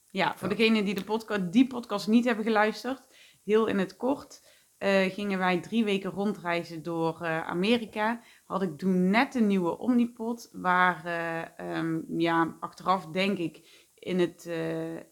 Ja, 0.10 0.38
voor 0.38 0.50
Ja. 0.50 0.56
degenen 0.56 0.86
die 0.86 0.96
de 0.96 1.04
podcast, 1.04 1.52
die 1.52 1.68
podcast 1.68 2.08
niet 2.08 2.26
hebben 2.26 2.46
geluisterd, 2.46 3.16
heel 3.44 3.66
in 3.66 3.78
het 3.80 3.96
kort, 3.98 4.51
eh, 4.82 5.14
gingen 5.14 5.38
wij 5.38 5.60
drie 5.60 5.84
weken 5.84 6.12
rondreizen 6.12 6.84
door 6.84 7.22
eh, 7.22 7.48
Amerika. 7.48 8.22
Had 8.46 8.62
ik 8.62 8.78
toen 8.78 9.10
net 9.10 9.36
een 9.36 9.48
nieuwe 9.48 9.78
Omnipod, 9.78 10.50
waar 10.54 11.06
eh, 11.06 11.76
ehm, 11.78 12.00
ja, 12.08 12.56
achteraf 12.60 13.06
denk 13.06 13.38
ik 13.38 13.90
in 13.96 14.20
het, 14.20 14.46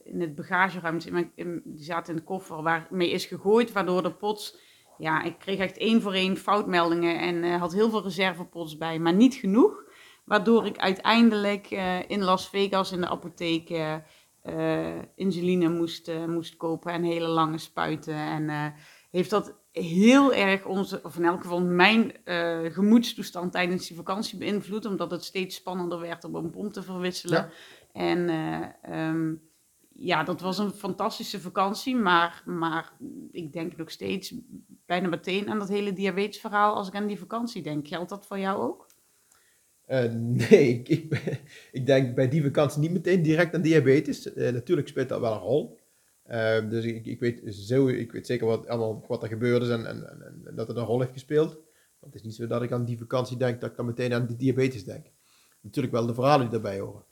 in 0.04 0.22
het 0.22 0.36
bagageruimte, 0.36 1.08
in 1.08 1.14
mijn, 1.14 1.62
die 1.66 1.84
zaten 1.84 2.14
in 2.14 2.20
de 2.20 2.26
koffer, 2.26 2.64
waarmee 2.64 3.12
is 3.12 3.26
gegooid, 3.26 3.72
waardoor 3.72 4.04
de 4.04 4.14
pots, 4.14 4.58
ja, 4.98 5.24
ik 5.24 5.40
kreeg 5.40 5.60
echt 5.60 5.78
één 5.78 6.02
voor 6.02 6.14
één 6.14 6.38
foutmeldingen 6.38 7.20
en 7.20 7.58
had 7.60 7.74
heel 7.74 7.90
veel 7.90 8.04
reservepots 8.04 8.78
bij, 8.78 9.00
maar 9.00 9.14
niet 9.14 9.34
genoeg. 9.34 9.84
Waardoor 10.26 10.66
ik 10.66 10.78
uiteindelijk 10.78 11.70
in 12.08 12.24
Las 12.24 12.50
Vegas 12.50 12.92
in 12.92 13.02
de 13.02 13.10
apotheek 13.10 13.70
insuline 15.16 15.70
moest, 15.70 16.12
moest 16.28 16.58
kopen 16.58 16.92
en 16.92 17.04
hele 17.04 17.28
lange 17.28 17.58
spuiten. 17.58 18.16
En 18.16 18.74
heeft 19.12 19.30
dat 19.30 19.59
heel 19.72 20.34
erg 20.34 20.66
onze, 20.66 21.00
of 21.04 21.18
in 21.18 21.26
elk 21.26 21.42
geval 21.42 21.62
mijn 21.62 22.26
eh, 22.26 22.60
gemoedstoestand 22.66 23.52
tijdens 23.52 23.88
die 23.88 23.98
vakantie 23.98 24.38
beïnvloed. 24.38 24.86
Omdat 24.86 25.12
het 25.12 25.24
steeds 25.24 25.56
spannender 25.56 26.00
werd 26.00 26.24
om 26.24 26.36
een 26.36 26.50
pomp 26.50 26.74
te 26.74 26.84
verwisselen. 26.84 27.38
Ja. 27.38 27.50
En 27.92 28.30
eh, 28.30 29.08
ehm, 29.08 29.34
ja, 29.94 30.24
dat 30.24 30.42
was 30.42 30.58
een 30.58 30.72
fantastische 30.72 31.40
vakantie. 31.40 31.96
Maar, 31.96 32.44
maar 32.46 32.94
ik 33.32 33.54
denk 33.54 33.78
nog 33.78 33.92
steeds 33.92 34.34
bijna 34.86 35.08
meteen 35.08 35.50
aan 35.50 35.60
dat 35.60 35.70
hele 35.70 35.94
diabetesverhaal 35.94 36.76
als 36.76 36.88
ik 36.88 36.96
aan 36.96 37.08
die 37.08 37.20
vakantie 37.20 37.62
denk. 37.62 37.88
Geldt 37.88 38.10
dat 38.10 38.26
voor 38.26 38.40
jou 38.40 38.62
ook? 38.62 38.88
Eh, 39.86 40.12
nee, 40.14 40.70
ik, 40.70 40.90
ik, 40.90 41.10
ben- 41.10 41.40
ik 41.72 41.86
denk 41.86 42.16
bij 42.16 42.30
die 42.30 42.44
vakantie 42.44 42.80
niet 42.80 42.92
meteen 42.92 43.22
direct 43.22 43.56
aan 43.56 43.62
diabetes. 43.62 44.34
Natuurlijk 44.36 44.88
speelt 44.88 45.10
dat 45.10 45.20
wel 45.20 45.34
een 45.34 45.40
rol. 45.40 45.79
Eh, 46.30 46.70
dus 46.70 46.86
ik, 46.86 47.06
ik, 47.06 47.20
weet 47.20 47.56
zo, 47.56 47.88
ik 47.88 48.12
weet 48.12 48.26
zeker 48.26 48.48
wat, 48.48 48.68
allemaal, 48.68 49.06
wat 49.08 49.24
er 49.24 49.30
gebeurd 49.30 49.62
is 49.62 49.70
en, 49.70 49.86
en, 49.86 50.22
en, 50.46 50.56
dat 50.56 50.68
het 50.68 50.78
een 50.78 50.86
rol 50.86 51.00
heeft 51.00 51.14
gespeeld. 51.14 51.58
Het 52.00 52.16
is 52.16 52.22
niet 52.22 52.36
zo 52.36 52.48
dat 52.48 52.62
ik 52.62 52.72
aan 52.72 52.86
die 52.86 52.98
vakantie 52.98 53.38
denk 53.38 53.62
dat 53.62 53.70
ik 53.70 53.76
dan 53.76 53.86
meteen 53.86 54.14
aan 54.14 54.26
die 54.26 54.36
diabetes 54.36 54.84
denk. 54.84 55.06
Natuurlijk 55.62 55.94
wel 55.94 56.06
de 56.06 56.14
verhalen 56.14 56.42
die 56.42 56.50
daarbij 56.50 56.80
horen. 56.80 57.06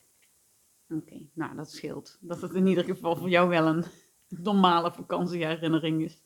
Oké, 0.90 1.30
nou 1.34 1.56
dat 1.56 1.72
scheelt. 1.72 2.18
Dat 2.22 2.42
het 2.42 2.54
in 2.54 2.68
ieder 2.68 2.84
geval 2.84 3.16
voor 3.16 3.30
jou 3.30 3.50
wel 3.50 3.68
een 3.68 3.84
normale 4.28 4.92
vakantieherinnering 4.92 6.04
is. 6.04 6.24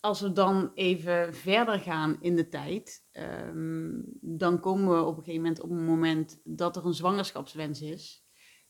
Als 0.00 0.20
we 0.20 0.32
dan 0.32 0.70
even 0.74 1.34
verder 1.34 1.78
gaan 1.78 2.16
in 2.20 2.36
de 2.36 2.48
tijd, 2.48 3.04
ehm, 3.12 4.00
dan 4.20 4.60
komen 4.60 4.88
we 4.88 5.02
op 5.02 5.16
een 5.16 5.24
gegeven 5.24 5.42
moment 5.42 5.60
op 5.60 5.70
een 5.70 5.84
moment 5.84 6.40
dat 6.44 6.76
er 6.76 6.86
een 6.86 6.94
zwangerschapswens 6.94 7.80
is. 7.80 8.24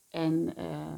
En 0.09 0.55
eh, 0.55 0.97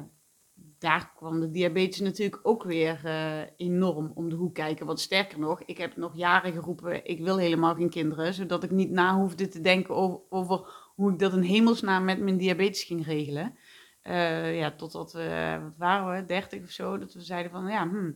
daar 0.80 1.12
kwam 1.16 1.40
de 1.40 1.50
diabetes 1.50 2.00
natuurlijk 2.00 2.40
ook 2.42 2.64
weer 2.64 3.00
eh, 3.04 3.40
enorm 3.56 4.12
om 4.14 4.28
de 4.28 4.34
hoek 4.34 4.54
kijken. 4.54 4.86
Wat 4.86 5.00
sterker 5.00 5.38
nog, 5.38 5.62
ik 5.62 5.78
heb 5.78 5.96
nog 5.96 6.16
jaren 6.16 6.52
geroepen, 6.52 7.04
ik 7.04 7.20
wil 7.20 7.36
helemaal 7.38 7.74
geen 7.74 7.90
kinderen, 7.90 8.34
zodat 8.34 8.62
ik 8.62 8.70
niet 8.70 8.90
na 8.90 9.14
hoefde 9.14 9.48
te 9.48 9.60
denken 9.60 9.94
over, 9.94 10.20
over 10.28 10.90
hoe 10.94 11.12
ik 11.12 11.18
dat 11.18 11.32
in 11.32 11.42
hemelsnaam 11.42 12.04
met 12.04 12.20
mijn 12.20 12.36
diabetes 12.36 12.82
ging 12.82 13.06
regelen. 13.06 13.56
Eh, 14.02 14.58
ja, 14.58 14.70
totdat 14.70 15.12
we, 15.12 15.58
wat 15.62 15.76
waren 15.76 16.16
we, 16.20 16.24
30 16.26 16.62
of 16.62 16.70
zo, 16.70 16.98
dat 16.98 17.12
we 17.14 17.20
zeiden 17.20 17.50
van, 17.52 17.66
ja, 17.66 17.88
hm, 17.88 18.06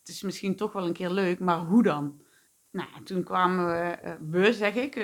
het 0.00 0.08
is 0.08 0.22
misschien 0.22 0.56
toch 0.56 0.72
wel 0.72 0.86
een 0.86 0.92
keer 0.92 1.10
leuk, 1.10 1.38
maar 1.38 1.58
hoe 1.58 1.82
dan? 1.82 2.20
Nou, 2.70 2.88
toen 3.04 3.22
kwamen 3.22 3.66
we, 3.66 4.16
we 4.30 4.52
zeg 4.52 4.74
ik, 4.74 4.94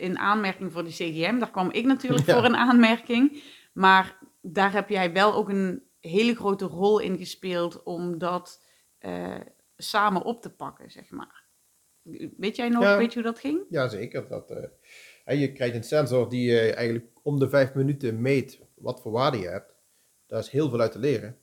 in 0.00 0.18
aanmerking 0.18 0.72
voor 0.72 0.84
de 0.84 0.90
CGM. 0.90 1.38
Daar 1.38 1.50
kwam 1.50 1.70
ik 1.70 1.84
natuurlijk 1.84 2.26
Ja. 2.26 2.34
voor 2.34 2.44
een 2.44 2.56
aanmerking. 2.56 3.42
Maar 3.72 4.18
daar 4.40 4.72
heb 4.72 4.88
jij 4.88 5.12
wel 5.12 5.34
ook 5.34 5.48
een 5.48 5.82
hele 6.08 6.34
grote 6.34 6.64
rol 6.64 6.98
in 6.98 7.18
gespeeld 7.18 7.82
om 7.82 8.18
dat 8.18 8.64
eh, 8.98 9.40
samen 9.76 10.22
op 10.22 10.42
te 10.42 10.54
pakken, 10.54 10.90
zeg 10.90 11.10
maar. 11.10 11.44
Weet 12.36 12.56
jij 12.56 12.68
nog, 12.68 12.82
Ja. 12.82 12.96
weet 12.98 13.12
je 13.12 13.20
hoe 13.22 13.30
dat 13.30 13.38
ging? 13.40 13.60
Ja, 13.68 13.88
zeker. 13.88 14.28
Dat, 14.28 14.50
eh, 14.50 14.64
en 15.24 15.38
je 15.38 15.52
krijgt 15.52 15.74
een 15.74 15.84
sensor 15.84 16.28
die 16.28 16.58
eh, 16.58 16.76
eigenlijk 16.76 17.06
om 17.22 17.38
de 17.38 17.48
vijf 17.48 17.74
minuten 17.74 18.20
meet 18.20 18.60
wat 18.74 19.00
voor 19.00 19.12
waarde 19.12 19.38
je 19.38 19.48
hebt. 19.48 19.74
Daar 20.26 20.40
is 20.40 20.48
heel 20.48 20.70
veel 20.70 20.80
uit 20.80 20.92
te 20.92 20.98
leren. 20.98 21.38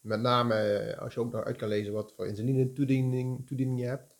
Met 0.00 0.20
name 0.20 0.96
als 1.00 1.14
je 1.14 1.20
ook 1.20 1.32
nog 1.32 1.44
uit 1.44 1.56
kan 1.56 1.68
lezen 1.68 1.92
wat 1.92 2.12
voor 2.16 2.26
insuline 2.26 2.72
toediening, 2.72 3.46
toediening 3.46 3.80
je 3.80 3.86
hebt. 3.86 4.16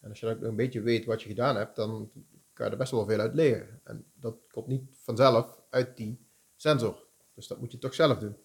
En 0.00 0.08
als 0.08 0.20
je 0.20 0.26
dan 0.26 0.34
ook 0.34 0.40
nog 0.40 0.50
een 0.50 0.56
beetje 0.56 0.80
weet 0.80 1.04
wat 1.04 1.22
je 1.22 1.28
gedaan 1.28 1.56
hebt, 1.56 1.76
dan 1.76 2.10
kan 2.52 2.66
je 2.66 2.72
er 2.72 2.78
best 2.78 2.90
wel 2.90 3.06
veel 3.06 3.18
uit 3.18 3.34
leren. 3.34 3.80
En 3.84 4.12
dat 4.14 4.36
komt 4.50 4.66
niet 4.66 4.90
vanzelf 4.92 5.62
uit 5.70 5.96
die 5.96 6.26
sensor. 6.56 7.06
Dus 7.34 7.46
dat 7.46 7.60
moet 7.60 7.72
je 7.72 7.78
toch 7.78 7.94
zelf 7.94 8.18
doen. 8.18 8.36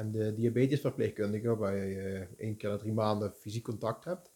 En 0.00 0.10
de 0.10 0.34
diabetesverpleegkundige, 0.34 1.56
waar 1.56 1.76
je 1.76 2.00
eh, 2.00 2.46
één 2.46 2.56
keer 2.56 2.70
in 2.70 2.78
drie 2.78 2.92
maanden 2.92 3.34
fysiek 3.34 3.64
contact 3.64 4.04
hebt, 4.04 4.32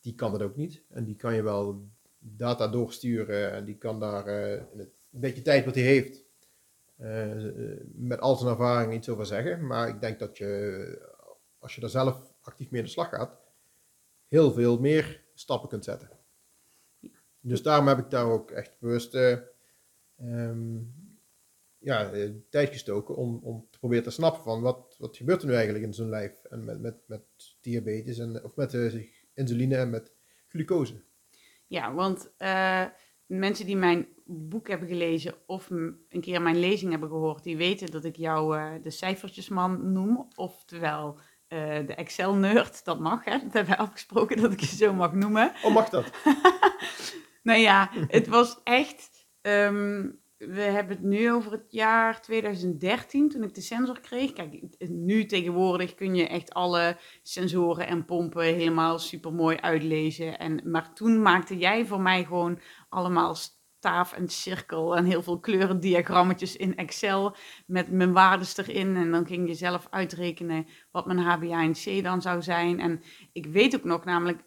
die 0.00 0.14
kan 0.14 0.32
dat 0.32 0.42
ook 0.42 0.56
niet. 0.56 0.82
En 0.88 1.04
die 1.04 1.16
kan 1.16 1.34
je 1.34 1.42
wel 1.42 1.88
data 2.18 2.68
doorsturen 2.68 3.52
en 3.52 3.64
die 3.64 3.76
kan 3.76 4.00
daar 4.00 4.26
eh, 4.26 4.52
in 4.72 4.78
het 4.78 4.90
beetje 5.10 5.42
tijd 5.42 5.64
wat 5.64 5.74
hij 5.74 5.84
heeft, 5.84 6.24
eh, 6.96 7.32
met 7.94 8.20
al 8.20 8.36
zijn 8.36 8.50
ervaring 8.50 8.94
iets 8.94 9.08
over 9.08 9.26
zeggen. 9.26 9.66
Maar 9.66 9.88
ik 9.88 10.00
denk 10.00 10.18
dat 10.18 10.36
je, 10.36 11.12
als 11.58 11.74
je 11.74 11.82
er 11.82 11.90
zelf 11.90 12.34
actief 12.40 12.70
mee 12.70 12.80
aan 12.80 12.86
de 12.86 12.92
slag 12.92 13.08
gaat, 13.08 13.38
heel 14.28 14.52
veel 14.52 14.78
meer 14.78 15.24
stappen 15.34 15.68
kunt 15.68 15.84
zetten. 15.84 16.10
Dus 17.40 17.62
daarom 17.62 17.86
heb 17.86 17.98
ik 17.98 18.10
daar 18.10 18.26
ook 18.26 18.50
echt 18.50 18.76
bewust 18.78 19.14
eh, 19.14 19.38
ehm, 20.16 20.76
ja, 21.80 22.12
eh, 22.12 22.30
tijd 22.50 22.68
gestoken 22.68 23.16
om, 23.16 23.40
om 23.42 23.66
te 23.70 23.78
proberen 23.78 24.04
te 24.04 24.10
snappen 24.10 24.42
van 24.42 24.60
wat, 24.60 24.96
wat 24.98 25.16
gebeurt 25.16 25.42
er 25.42 25.48
nu 25.48 25.54
eigenlijk 25.54 25.84
in 25.84 25.94
zo'n 25.94 26.08
lijf 26.08 26.44
en 26.44 26.64
met, 26.64 26.80
met, 26.80 26.96
met 27.06 27.22
diabetes 27.60 28.18
en, 28.18 28.44
of 28.44 28.56
met 28.56 28.74
eh, 28.74 29.04
insuline 29.34 29.76
en 29.76 29.90
met 29.90 30.12
glucose. 30.48 31.02
Ja, 31.66 31.94
want 31.94 32.30
eh, 32.36 32.84
mensen 33.26 33.66
die 33.66 33.76
mijn 33.76 34.08
boek 34.24 34.68
hebben 34.68 34.88
gelezen 34.88 35.34
of 35.46 35.70
een 35.70 36.20
keer 36.20 36.42
mijn 36.42 36.58
lezing 36.58 36.90
hebben 36.90 37.08
gehoord, 37.08 37.42
die 37.42 37.56
weten 37.56 37.90
dat 37.90 38.04
ik 38.04 38.16
jou 38.16 38.56
de 38.82 38.90
cijfertjesman 38.90 39.92
noem. 39.92 40.28
Oftewel 40.34 41.18
de 41.48 41.94
Excel-nerd. 41.96 42.84
Dat 42.84 43.00
mag, 43.00 43.24
hè? 43.24 43.38
Dat 43.38 43.52
hebben 43.52 43.74
we 43.74 43.78
afgesproken 43.78 44.36
dat 44.36 44.52
ik 44.52 44.60
je 44.60 44.66
zo 44.76 44.92
mag 44.92 45.12
noemen. 45.12 45.52
Oh, 45.64 45.74
mag 45.74 45.88
dat? 45.88 46.10
Nou 47.42 47.58
ja, 47.58 47.90
het 48.06 48.26
was 48.26 48.60
echt. 48.64 49.28
ehm, 49.40 50.08
we 50.46 50.60
hebben 50.60 50.96
het 50.96 51.04
nu 51.04 51.32
over 51.32 51.52
het 51.52 51.66
jaar 51.68 52.20
2013, 52.20 53.28
toen 53.28 53.42
ik 53.42 53.54
de 53.54 53.60
sensor 53.60 54.00
kreeg. 54.00 54.32
Kijk, 54.32 54.62
nu 54.88 55.24
tegenwoordig 55.24 55.94
kun 55.94 56.14
je 56.14 56.28
echt 56.28 56.54
alle 56.54 56.96
sensoren 57.22 57.86
en 57.86 58.04
pompen 58.04 58.42
helemaal 58.42 58.98
super 58.98 59.32
mooi 59.32 59.56
uitlezen. 59.56 60.38
En, 60.38 60.60
maar 60.70 60.94
toen 60.94 61.22
maakte 61.22 61.58
jij 61.58 61.86
voor 61.86 62.00
mij 62.00 62.24
gewoon 62.24 62.60
allemaal 62.88 63.34
staaf 63.34 64.12
en 64.12 64.28
cirkel 64.28 64.96
en 64.96 65.04
heel 65.04 65.22
veel 65.22 65.40
kleurendiagrammetjes 65.40 66.56
in 66.56 66.76
Excel 66.76 67.36
met 67.66 67.90
mijn 67.90 68.12
waardes 68.12 68.56
erin. 68.56 68.96
En 68.96 69.10
dan 69.10 69.26
ging 69.26 69.48
je 69.48 69.54
zelf 69.54 69.86
uitrekenen 69.90 70.66
wat 70.90 71.06
mijn 71.06 71.18
HbA1c 71.18 72.02
dan 72.02 72.22
zou 72.22 72.42
zijn. 72.42 72.80
En 72.80 73.02
ik 73.32 73.46
weet 73.46 73.76
ook 73.76 73.84
nog 73.84 74.04
namelijk, 74.04 74.42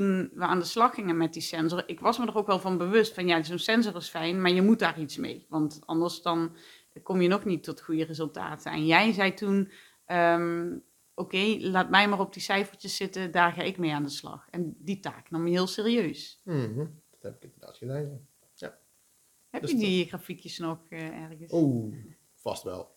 toen 0.00 0.30
we 0.34 0.44
aan 0.44 0.58
de 0.58 0.64
slag 0.64 0.94
gingen 0.94 1.16
met 1.16 1.32
die 1.32 1.42
sensor, 1.42 1.82
ik 1.86 2.00
was 2.00 2.18
me 2.18 2.26
er 2.26 2.36
ook 2.36 2.46
wel 2.46 2.58
van 2.58 2.78
bewust 2.78 3.14
van 3.14 3.26
ja, 3.26 3.42
zo'n 3.42 3.58
sensor 3.58 3.96
is 3.96 4.08
fijn, 4.08 4.40
maar 4.40 4.50
je 4.50 4.62
moet 4.62 4.78
daar 4.78 5.00
iets 5.00 5.16
mee. 5.16 5.46
Want 5.48 5.80
anders 5.84 6.22
dan 6.22 6.56
kom 7.02 7.20
je 7.20 7.28
nog 7.28 7.44
niet 7.44 7.62
tot 7.64 7.80
goede 7.80 8.04
resultaten. 8.04 8.72
En 8.72 8.86
jij 8.86 9.12
zei 9.12 9.34
toen, 9.34 9.70
ehm, 10.04 10.76
oké, 11.14 11.56
laat 11.58 11.90
mij 11.90 12.08
maar 12.08 12.20
op 12.20 12.32
die 12.32 12.42
cijfertjes 12.42 12.96
zitten, 12.96 13.30
daar 13.30 13.52
ga 13.52 13.62
ik 13.62 13.78
mee 13.78 13.92
aan 13.92 14.02
de 14.02 14.08
slag. 14.08 14.46
En 14.50 14.76
die 14.78 15.00
taak 15.00 15.30
nam 15.30 15.46
je 15.46 15.52
heel 15.52 15.66
serieus. 15.66 16.40
Mhm, 16.44 16.76
Dat 17.10 17.22
heb 17.22 17.34
ik 17.34 17.42
inderdaad 17.42 17.76
gedaan, 17.76 18.02
ja. 18.54 18.78
Heb 19.50 19.62
Dus 19.62 19.70
je 19.70 19.76
die 19.76 20.06
grafiekjes 20.06 20.58
nog 20.58 20.78
eh, 20.88 21.22
ergens? 21.22 21.52
Oh, 21.52 21.94
vast 22.34 22.62
wel. 22.62 22.96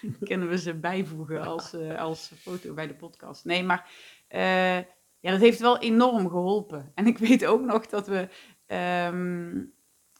Kunnen 0.28 0.48
we 0.48 0.58
ze 0.58 0.74
bijvoegen 0.74 1.40
als, 1.40 1.72
eh, 1.72 2.00
als 2.00 2.32
foto 2.36 2.74
bij 2.74 2.86
de 2.86 2.94
podcast? 2.94 3.44
Nee, 3.44 3.62
maar 3.62 3.90
eh, 4.28 4.78
ja, 5.24 5.30
dat 5.30 5.40
heeft 5.40 5.60
wel 5.60 5.78
enorm 5.78 6.28
geholpen. 6.28 6.90
En 6.94 7.06
ik 7.06 7.18
weet 7.18 7.46
ook 7.46 7.60
nog 7.64 7.86
dat 7.86 8.06
we. 8.06 8.28
ehm, 8.66 9.62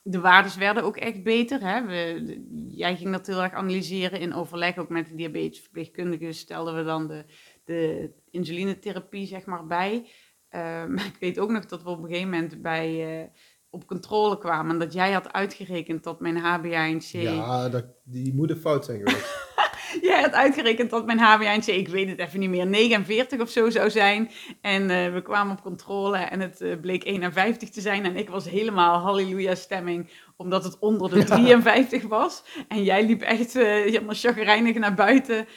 de 0.03 0.19
waardes 0.19 0.55
werden 0.55 0.83
ook 0.83 0.97
echt 0.97 1.23
beter. 1.23 1.61
Hè? 1.61 1.81
We, 1.85 2.23
de- 2.25 2.65
jij 2.67 2.95
ging 2.95 3.11
dat 3.11 3.27
heel 3.27 3.43
erg 3.43 3.53
analyseren 3.53 4.19
in 4.19 4.33
overleg 4.33 4.77
ook 4.77 4.89
met 4.89 5.07
de 5.07 5.15
diabetesverpleegkundige. 5.15 6.31
Stelden 6.31 6.75
we 6.75 6.83
dan 6.83 7.07
de, 7.07 7.25
de 7.63 8.11
insulinetherapie 8.29 9.27
zeg 9.27 9.45
maar 9.45 9.65
bij. 9.67 10.09
Ehm, 10.49 10.93
ik 11.11 11.15
weet 11.19 11.39
ook 11.39 11.49
nog 11.49 11.65
dat 11.65 11.83
we 11.83 11.89
op 11.89 11.97
een 12.03 12.07
gegeven 12.09 12.29
moment 12.29 12.61
bij, 12.61 13.19
uh, 13.21 13.27
op 13.69 13.85
controle 13.87 14.37
kwamen. 14.37 14.71
En 14.71 14.79
dat 14.79 14.93
jij 14.93 15.11
had 15.11 15.33
uitgerekend 15.33 16.03
dat 16.03 16.19
mijn 16.19 16.37
HbA1c... 16.37 17.09
Ja, 17.11 17.69
dat, 17.69 17.85
die 18.03 18.33
moet 18.33 18.49
een 18.49 18.57
fout 18.57 18.85
zijn 18.85 18.97
geweest. 18.97 19.43
Jij 20.01 20.21
had 20.21 20.31
uitgerekend 20.31 20.89
dat 20.89 21.05
mijn 21.05 21.19
HbA1c, 21.19 21.65
ik 21.65 21.87
weet 21.87 22.09
het 22.09 22.19
even 22.19 22.39
niet 22.39 22.49
meer, 22.49 22.67
49 22.67 23.39
of 23.39 23.49
zo 23.49 23.69
zou 23.69 23.89
zijn. 23.89 24.31
En 24.61 24.81
uh, 24.81 25.13
we 25.13 25.21
kwamen 25.23 25.53
op 25.57 25.61
controle 25.61 26.17
en 26.17 26.39
het 26.39 26.61
uh, 26.61 26.79
bleek 26.79 27.03
51 27.03 27.69
te 27.69 27.81
zijn. 27.81 28.05
En 28.05 28.15
ik 28.15 28.29
was 28.29 28.49
helemaal 28.49 28.99
halleluja 28.99 29.55
stemming, 29.55 30.09
omdat 30.37 30.63
het 30.63 30.79
onder 30.79 31.09
de 31.09 31.23
53 31.23 32.01
ja. 32.01 32.07
was. 32.07 32.43
En 32.67 32.83
jij 32.83 33.05
liep 33.05 33.21
echt 33.21 33.55
uh, 33.55 33.63
helemaal 33.63 34.15
chagrijnig 34.15 34.75
naar 34.75 34.93
buiten, 34.93 35.47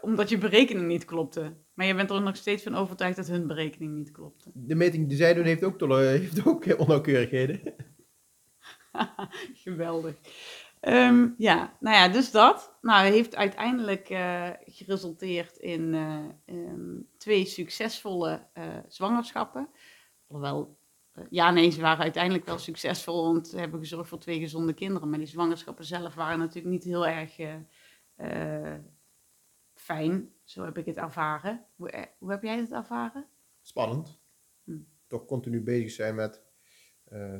omdat 0.00 0.28
je 0.28 0.38
berekening 0.38 0.86
niet 0.86 1.04
klopte. 1.04 1.60
Maar 1.74 1.86
je 1.86 1.94
bent 1.94 2.10
er 2.10 2.22
nog 2.22 2.36
steeds 2.36 2.62
van 2.62 2.74
overtuigd 2.74 3.16
dat 3.16 3.26
hun 3.26 3.46
berekening 3.46 3.94
niet 3.94 4.10
klopte. 4.10 4.50
De 4.54 4.74
meting 4.74 5.08
die 5.08 5.16
zij 5.16 5.34
doen 5.34 5.44
heeft 5.44 5.64
ook, 5.64 5.80
heeft 5.98 6.46
ook 6.46 6.78
onnauwkeurigheden. 6.78 7.60
Geweldig. 9.64 10.14
Um, 10.88 11.34
ja, 11.38 11.76
nou 11.80 11.96
ja, 11.96 12.08
dus 12.08 12.30
dat. 12.30 12.78
Nou, 12.80 13.06
heeft 13.06 13.36
uiteindelijk 13.36 14.10
uh, 14.10 14.48
geresulteerd 14.64 15.56
in 15.56 15.94
uh, 15.94 16.24
um, 16.46 17.08
twee 17.16 17.44
succesvolle 17.44 18.46
uh, 18.54 18.64
zwangerschappen. 18.88 19.68
Alhoewel, 20.26 20.78
ja, 21.30 21.50
nee, 21.50 21.70
ze 21.70 21.80
waren 21.80 22.02
uiteindelijk 22.02 22.44
wel 22.44 22.58
succesvol, 22.58 23.32
want 23.32 23.48
ze 23.48 23.58
hebben 23.58 23.80
gezorgd 23.80 24.08
voor 24.08 24.18
twee 24.18 24.38
gezonde 24.38 24.72
kinderen. 24.72 25.10
Maar 25.10 25.18
die 25.18 25.28
zwangerschappen 25.28 25.84
zelf 25.84 26.14
waren 26.14 26.38
natuurlijk 26.38 26.74
niet 26.74 26.84
heel 26.84 27.06
erg 27.06 27.36
fijn. 29.74 30.32
Zo 30.44 30.64
heb 30.64 30.78
ik 30.78 30.86
het 30.86 30.96
ervaren. 30.96 31.64
Hoe, 31.76 32.08
hoe 32.18 32.30
heb 32.30 32.42
jij 32.42 32.56
het 32.56 32.72
ervaren? 32.72 33.26
Spannend. 33.60 34.18
Hm. 34.64 34.78
Toch 35.06 35.24
continu 35.24 35.62
bezig 35.62 35.90
zijn 35.90 36.14
met 36.14 36.42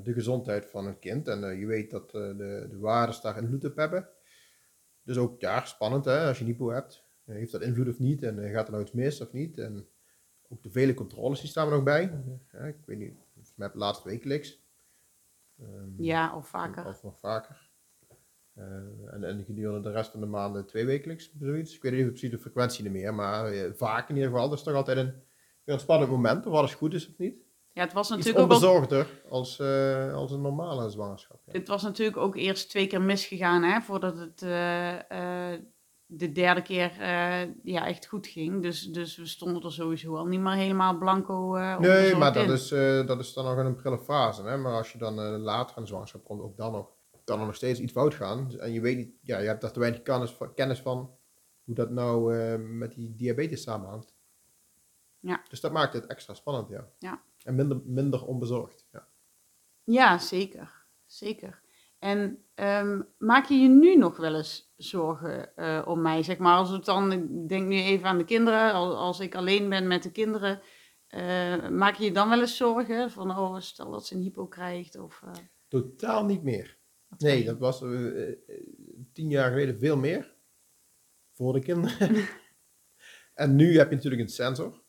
de 0.03 0.13
gezondheid 0.13 0.67
van 0.67 0.87
een 0.87 0.99
kind. 0.99 1.29
En 1.29 1.43
uh, 1.43 1.59
je 1.59 1.67
weet 1.67 1.91
dat 1.91 2.15
uh, 2.15 2.37
de, 2.37 2.67
de 2.71 2.79
waarden 2.79 3.23
daar 3.23 3.39
invloed 3.43 3.65
op 3.65 3.77
hebben. 3.77 4.09
Dus 5.03 5.17
ook 5.17 5.41
daar 5.41 5.67
spannend, 5.67 6.05
hè, 6.05 6.27
als 6.27 6.39
je 6.39 6.45
hypo 6.45 6.69
hebt. 6.69 7.05
heeft 7.25 7.53
dat 7.53 7.63
invloed 7.63 7.89
of 7.89 7.99
niet? 7.99 8.23
En 8.23 8.51
gaat 8.51 8.67
er 8.67 8.73
nou 8.73 8.83
iets 8.85 8.93
mis 8.93 9.21
of 9.21 9.33
niet? 9.33 9.59
En 9.59 9.87
ook 10.49 10.63
de 10.63 10.71
vele 10.71 10.95
controles 10.95 11.41
die 11.41 11.49
staan 11.49 11.67
er 11.67 11.73
nog 11.73 11.83
bij. 11.83 12.03
ik 12.51 12.77
weet 12.87 12.99
niet, 12.99 13.15
met 13.55 13.75
laatst 13.75 14.05
wekelijks. 14.05 14.61
Um, 15.61 15.95
ja, 15.99 16.37
of 16.37 16.49
vaker. 16.49 16.87
Of 16.87 17.03
nog 17.03 17.19
vaker. 17.19 17.71
en, 18.55 19.25
en 19.25 19.45
gedurende 19.45 19.89
de 19.89 19.95
rest 19.95 20.11
van 20.11 20.21
de 20.21 20.27
maanden 20.27 20.67
twee 20.67 20.85
wekelijks, 20.85 21.33
zoiets. 21.39 21.75
Ik 21.75 21.83
weet 21.83 21.93
niet 21.93 22.07
precies 22.07 22.31
de 22.31 22.39
frequentie 22.39 22.91
meer, 22.91 23.15
maar 23.15 23.75
vaak 23.75 24.09
in 24.09 24.15
ieder 24.15 24.31
geval. 24.31 24.49
Dat 24.49 24.59
is 24.59 24.65
toch 24.65 24.75
altijd 24.75 24.99
een, 24.99 25.15
een 25.65 25.81
spannend 25.81 26.11
moment, 26.11 26.47
of 26.47 26.55
alles 26.55 26.75
goed 26.75 26.95
is 26.95 27.09
of 27.09 27.19
niet. 27.19 27.43
Ja, 27.75 27.83
het 27.83 27.93
was 27.93 28.09
natuurlijk 28.09 28.39
Iets 28.39 28.43
onbezorgder 28.43 29.01
ook 29.01 29.31
als, 29.31 29.59
uh, 29.59 30.15
als 30.15 30.31
een 30.31 30.41
normale 30.41 30.91
zwangerschap. 30.91 31.41
Ja. 31.47 31.53
Het 31.53 31.69
was 31.69 31.83
natuurlijk 31.83 32.17
ook 32.17 32.37
eerst 32.37 32.71
twee 32.71 32.87
keer 32.87 33.03
misgegaan, 33.03 33.63
hè, 33.63 33.81
voordat 33.81 34.19
het 34.19 34.43
uh, 34.43 34.93
uh, 34.93 35.59
de 36.07 36.33
derde 36.33 36.63
keer 36.63 36.93
ja, 37.63 37.87
echt 37.87 38.07
goed 38.07 38.27
ging. 38.27 38.63
Dus, 38.63 38.83
dus 38.83 39.17
we 39.17 39.27
stonden 39.27 39.63
er 39.63 39.73
sowieso 39.73 40.17
al 40.17 40.27
niet 40.27 40.41
meer 40.41 40.53
helemaal 40.53 40.99
blanco 40.99 41.57
Nee, 41.79 42.17
maar 42.17 42.33
dat 42.33 42.49
is, 42.49 42.69
dat 43.07 43.21
is 43.21 43.33
dan 43.33 43.45
nog 43.45 43.59
in 43.59 43.67
een 43.67 43.77
prille 43.77 43.99
fase. 43.99 44.43
Hè? 44.43 44.57
Maar 44.57 44.75
als 44.75 44.93
je 44.93 44.99
dan 44.99 45.15
later 45.39 45.77
aan 45.77 45.83
de 45.83 45.89
zwangerschap 45.89 46.25
komt, 46.25 46.43
ook 46.43 46.57
dan 46.57 46.73
nog, 46.73 46.89
kan 47.25 47.41
er 47.41 47.47
nog 47.47 47.55
steeds 47.55 47.81
iets 47.81 47.93
fout 47.93 48.15
gaan. 48.15 48.59
En 48.59 48.73
je 48.73 48.81
weet 48.81 48.97
niet, 48.97 49.13
ja, 49.23 49.39
je 49.39 49.47
hebt 49.47 49.61
daar 49.61 49.73
te 49.73 49.81
weinig 49.81 50.03
kennis 50.03 50.31
van, 50.31 50.55
kennis 50.55 50.81
van 50.81 51.11
hoe 51.65 51.75
dat 51.75 51.91
nou 51.91 52.35
met 52.59 52.95
die 52.95 53.15
diabetes 53.17 53.63
samenhangt. 53.63 54.15
Ja. 55.23 55.43
Dus 55.49 55.61
dat 55.61 55.73
maakt 55.73 55.93
het 55.93 56.07
extra 56.07 56.35
spannend, 56.35 56.69
ja. 56.69 56.89
Ja. 56.99 57.23
En 57.45 57.55
minder, 57.55 57.81
minder 57.85 58.27
onbezorgd. 58.27 58.87
Ja, 58.93 59.09
ja 59.85 60.19
zeker. 60.19 60.85
Zeker. 61.07 61.63
En 61.99 62.45
um, 62.55 63.09
maak 63.19 63.47
je 63.47 63.55
je 63.55 63.69
nu 63.69 63.97
nog 63.97 64.17
wel 64.17 64.35
eens 64.35 64.73
zorgen 64.77 65.53
uh, 65.57 65.83
om 65.87 66.03
mij? 66.03 66.23
Zeg 66.23 66.39
maar, 66.39 66.57
als 66.57 66.71
het 66.71 66.85
dan, 66.85 67.13
ik 67.13 67.49
denk 67.49 67.69
nu 67.69 67.77
even 67.77 68.09
aan 68.09 68.19
de 68.19 68.25
kinderen, 68.25 68.73
als, 68.73 68.95
als 68.95 69.21
ik 69.21 69.35
alleen 69.35 69.69
ben 69.69 69.87
met 69.87 70.03
de 70.03 70.11
kinderen, 70.11 70.61
uh, 71.09 71.69
maak 71.69 71.97
je 71.97 72.05
je 72.05 72.13
dan 72.13 72.29
wel 72.29 72.41
eens 72.41 72.57
zorgen? 72.57 73.11
Van, 73.11 73.31
oh, 73.31 73.61
stel 73.61 73.91
dat 73.91 74.07
ze 74.07 74.15
een 74.15 74.23
hypo 74.23 74.47
krijgt? 74.47 74.99
Of, 74.99 75.23
uh... 75.25 75.31
Totaal 75.69 76.25
niet 76.25 76.43
meer. 76.43 76.79
Nee, 77.19 77.45
dat 77.45 77.59
was 77.59 77.79
tien 79.13 79.29
jaar 79.29 79.51
geleden 79.51 79.79
veel 79.79 79.97
meer. 79.97 80.35
Voor 81.33 81.53
de 81.53 81.61
kinderen. 81.61 82.29
en 83.35 83.57
nu 83.57 83.77
heb 83.79 83.89
je 83.89 83.95
natuurlijk 83.95 84.23
een 84.23 84.29
sensor. 84.29 84.82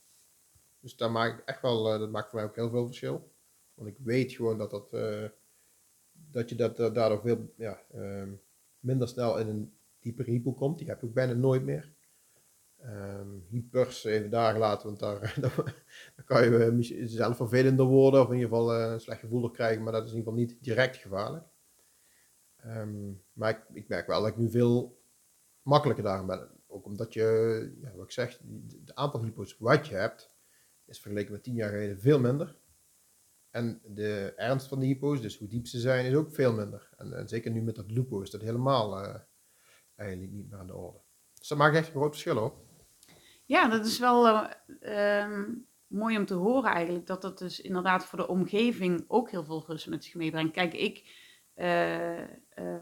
Dus 0.84 0.96
daar 0.96 1.12
maak 1.12 1.40
ik 1.40 1.46
echt 1.46 1.62
wel, 1.62 1.94
uh, 1.94 2.00
dat 2.00 2.10
maakt 2.10 2.30
voor 2.30 2.40
mij 2.40 2.48
ook 2.48 2.56
heel 2.56 2.70
veel 2.70 2.86
verschil. 2.86 3.32
Want 3.74 3.90
ik 3.90 3.98
weet 3.98 4.32
gewoon 4.32 4.58
dat, 4.58 4.72
dat, 4.72 4.94
uh, 4.94 5.30
dat 6.12 6.50
je 6.50 6.56
dat, 6.56 6.80
uh, 6.80 6.94
daardoor 6.94 7.22
veel 7.22 7.54
ja, 7.56 7.82
ehm, 7.92 8.32
minder 8.80 9.08
snel 9.08 9.40
in 9.40 9.48
een 9.48 9.74
dieper 10.00 10.26
hypo 10.26 10.54
komt. 10.54 10.78
Die 10.78 10.88
heb 10.88 11.04
ik 11.04 11.14
bijna 11.14 11.34
nooit 11.34 11.64
meer. 11.64 11.92
Hypers 13.50 14.04
even 14.04 14.30
dagen 14.30 14.60
later, 14.60 14.86
want 14.86 15.00
daar, 15.00 15.40
kan 16.26 16.44
je 16.44 17.08
zelf 17.08 17.38
vervelender 17.38 17.86
worden 17.86 18.22
of 18.22 18.28
in 18.28 18.34
ieder 18.34 18.50
geval 18.50 18.76
een 18.76 19.00
slecht 19.00 19.20
gevoel 19.20 19.52
krijgen, 19.52 19.84
maar 19.84 19.94
dat 19.94 20.04
is 20.04 20.12
in 20.12 20.18
ieder 20.18 20.32
geval 20.32 20.46
niet 20.48 20.64
direct 20.64 20.96
gevaarlijk. 20.96 21.46
Um, 22.66 23.24
maar 23.34 23.50
ik, 23.50 23.64
ik, 23.74 23.88
merk 23.88 24.08
wel 24.08 24.22
dat 24.22 24.30
ik 24.30 24.38
nu 24.38 24.50
veel 24.50 25.02
makkelijker 25.62 26.04
daarin 26.04 26.28
ben. 26.28 26.50
Ook 26.68 26.86
omdat 26.86 27.14
je, 27.14 27.78
ja, 27.82 27.92
wat 27.96 28.06
ik 28.06 28.12
zeg, 28.12 28.40
het 28.80 28.96
aantal 28.96 29.24
hypo's 29.24 29.58
wat 29.58 29.88
je 29.88 29.96
hebt, 29.96 30.33
is 30.94 31.00
vergeleken 31.00 31.32
met 31.32 31.44
tien 31.44 31.56
jaar 31.56 31.70
geleden 31.70 32.00
veel 32.00 32.20
minder. 32.20 32.56
En 33.50 33.82
de 33.86 34.34
ernst 34.36 34.68
van 34.68 34.80
de 34.80 34.86
hypo's, 34.86 35.22
dus 35.22 35.38
hoe 35.38 35.48
diep 35.48 35.68
ze 35.68 35.80
zijn, 35.80 36.06
is 36.06 36.16
ook 36.16 36.32
veel 36.32 36.54
minder. 36.54 36.90
En, 36.98 37.28
zeker 37.28 37.52
nu 37.52 37.62
met 37.62 37.76
dat 37.76 37.92
lupo 37.92 38.22
is 38.22 38.30
dat 38.30 38.42
helemaal 38.42 39.04
uh, 39.04 39.16
eigenlijk 39.96 40.32
niet 40.32 40.50
meer 40.50 40.60
aan 40.60 40.68
de 40.68 40.76
orde. 40.76 41.00
Dus 41.34 41.48
dat 41.48 41.58
maakt 41.58 41.76
echt 41.76 41.88
een 41.88 41.94
groot 41.94 42.12
verschil 42.12 42.36
hoor. 42.36 42.54
Ja, 43.46 43.68
dat 43.68 43.86
is 43.86 44.00
wel 44.00 44.28
uh, 44.28 45.24
um, 45.24 45.68
mooi 45.88 46.18
om 46.18 46.26
te 46.26 46.34
horen 46.34 46.72
eigenlijk. 46.72 47.06
Dat 47.06 47.22
dat 47.22 47.38
dus 47.38 47.62
inderdaad 47.62 48.06
voor 48.06 48.20
de 48.20 48.28
omgeving 48.28 49.06
ook 49.08 49.32
heel 49.32 49.44
veel 49.44 49.64
rust 49.68 49.88
met 49.88 50.04
zich 50.04 50.16
meebrengt. 50.16 50.54
Kijk, 50.54 50.74
ik 50.74 51.22
uh, 51.56 52.24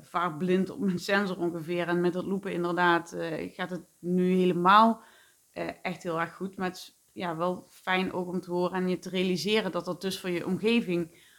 vaar 0.02 0.38
blind 0.38 0.70
op 0.70 0.80
mijn 0.80 1.00
sensor 1.00 1.38
ongeveer. 1.38 1.88
En 1.88 2.02
met 2.02 2.14
dat 2.14 2.26
loepen 2.26 2.52
inderdaad 2.52 3.16
gaat 3.48 3.70
het 3.70 3.86
nu 4.00 4.34
helemaal 4.34 5.04
echt 5.82 6.04
heel 6.04 6.20
erg 6.20 6.36
goed. 6.36 6.56
Het 6.58 7.01
ja, 7.12 7.38
wel 7.38 7.66
fijn 7.70 8.14
ook 8.14 8.28
om 8.28 8.42
te 8.42 8.52
horen 8.52 8.82
en 8.82 8.90
je 8.90 9.00
te 9.00 9.10
realiseren 9.10 9.72
dat 9.72 9.86
dat 9.86 10.02
dus 10.02 10.20
voor 10.20 10.30
je 10.30 10.46
omgeving 10.46 11.30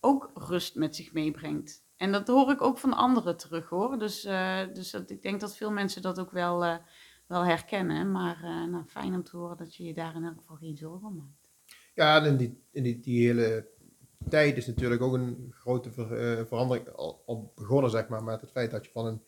ook 0.00 0.30
rust 0.34 0.74
met 0.74 0.96
zich 0.96 1.12
meebrengt. 1.12 1.86
En 1.96 2.12
dat 2.12 2.28
hoor 2.28 2.50
ik 2.50 2.62
ook 2.62 2.78
van 2.78 2.92
anderen 2.92 3.36
terug 3.36 3.68
hoor. 3.68 3.98
Dus, 3.98 4.24
uh, 4.24 4.60
dus 4.72 4.90
dat, 4.90 5.10
ik 5.10 5.22
denk 5.22 5.40
dat 5.40 5.56
veel 5.56 5.70
mensen 5.70 6.02
dat 6.02 6.20
ook 6.20 6.30
wel, 6.30 6.64
uh, 6.64 6.76
wel 7.26 7.44
herkennen. 7.44 8.12
Maar 8.12 8.36
uh, 8.42 8.70
nou, 8.70 8.84
fijn 8.86 9.14
om 9.14 9.22
te 9.22 9.36
horen 9.36 9.56
dat 9.56 9.76
je 9.76 9.84
je 9.84 9.94
daar 9.94 10.14
in 10.14 10.24
elk 10.24 10.36
geval 10.36 10.56
geen 10.56 10.76
zorgen 10.76 11.08
om 11.08 11.16
maakt. 11.16 11.50
Ja, 11.94 12.24
en 12.24 12.36
die, 12.36 12.62
in 12.70 12.82
die, 12.82 13.00
die 13.00 13.26
hele 13.26 13.68
tijd 14.28 14.56
is 14.56 14.66
natuurlijk 14.66 15.02
ook 15.02 15.12
een 15.12 15.52
grote 15.54 15.90
ver, 15.90 16.46
verandering 16.46 16.88
al, 16.88 17.22
al, 17.26 17.52
begonnen, 17.54 17.90
zeg 17.90 18.08
maar, 18.08 18.24
met 18.24 18.40
het 18.40 18.50
feit 18.50 18.70
dat 18.70 18.84
je 18.84 18.90
van 18.90 19.20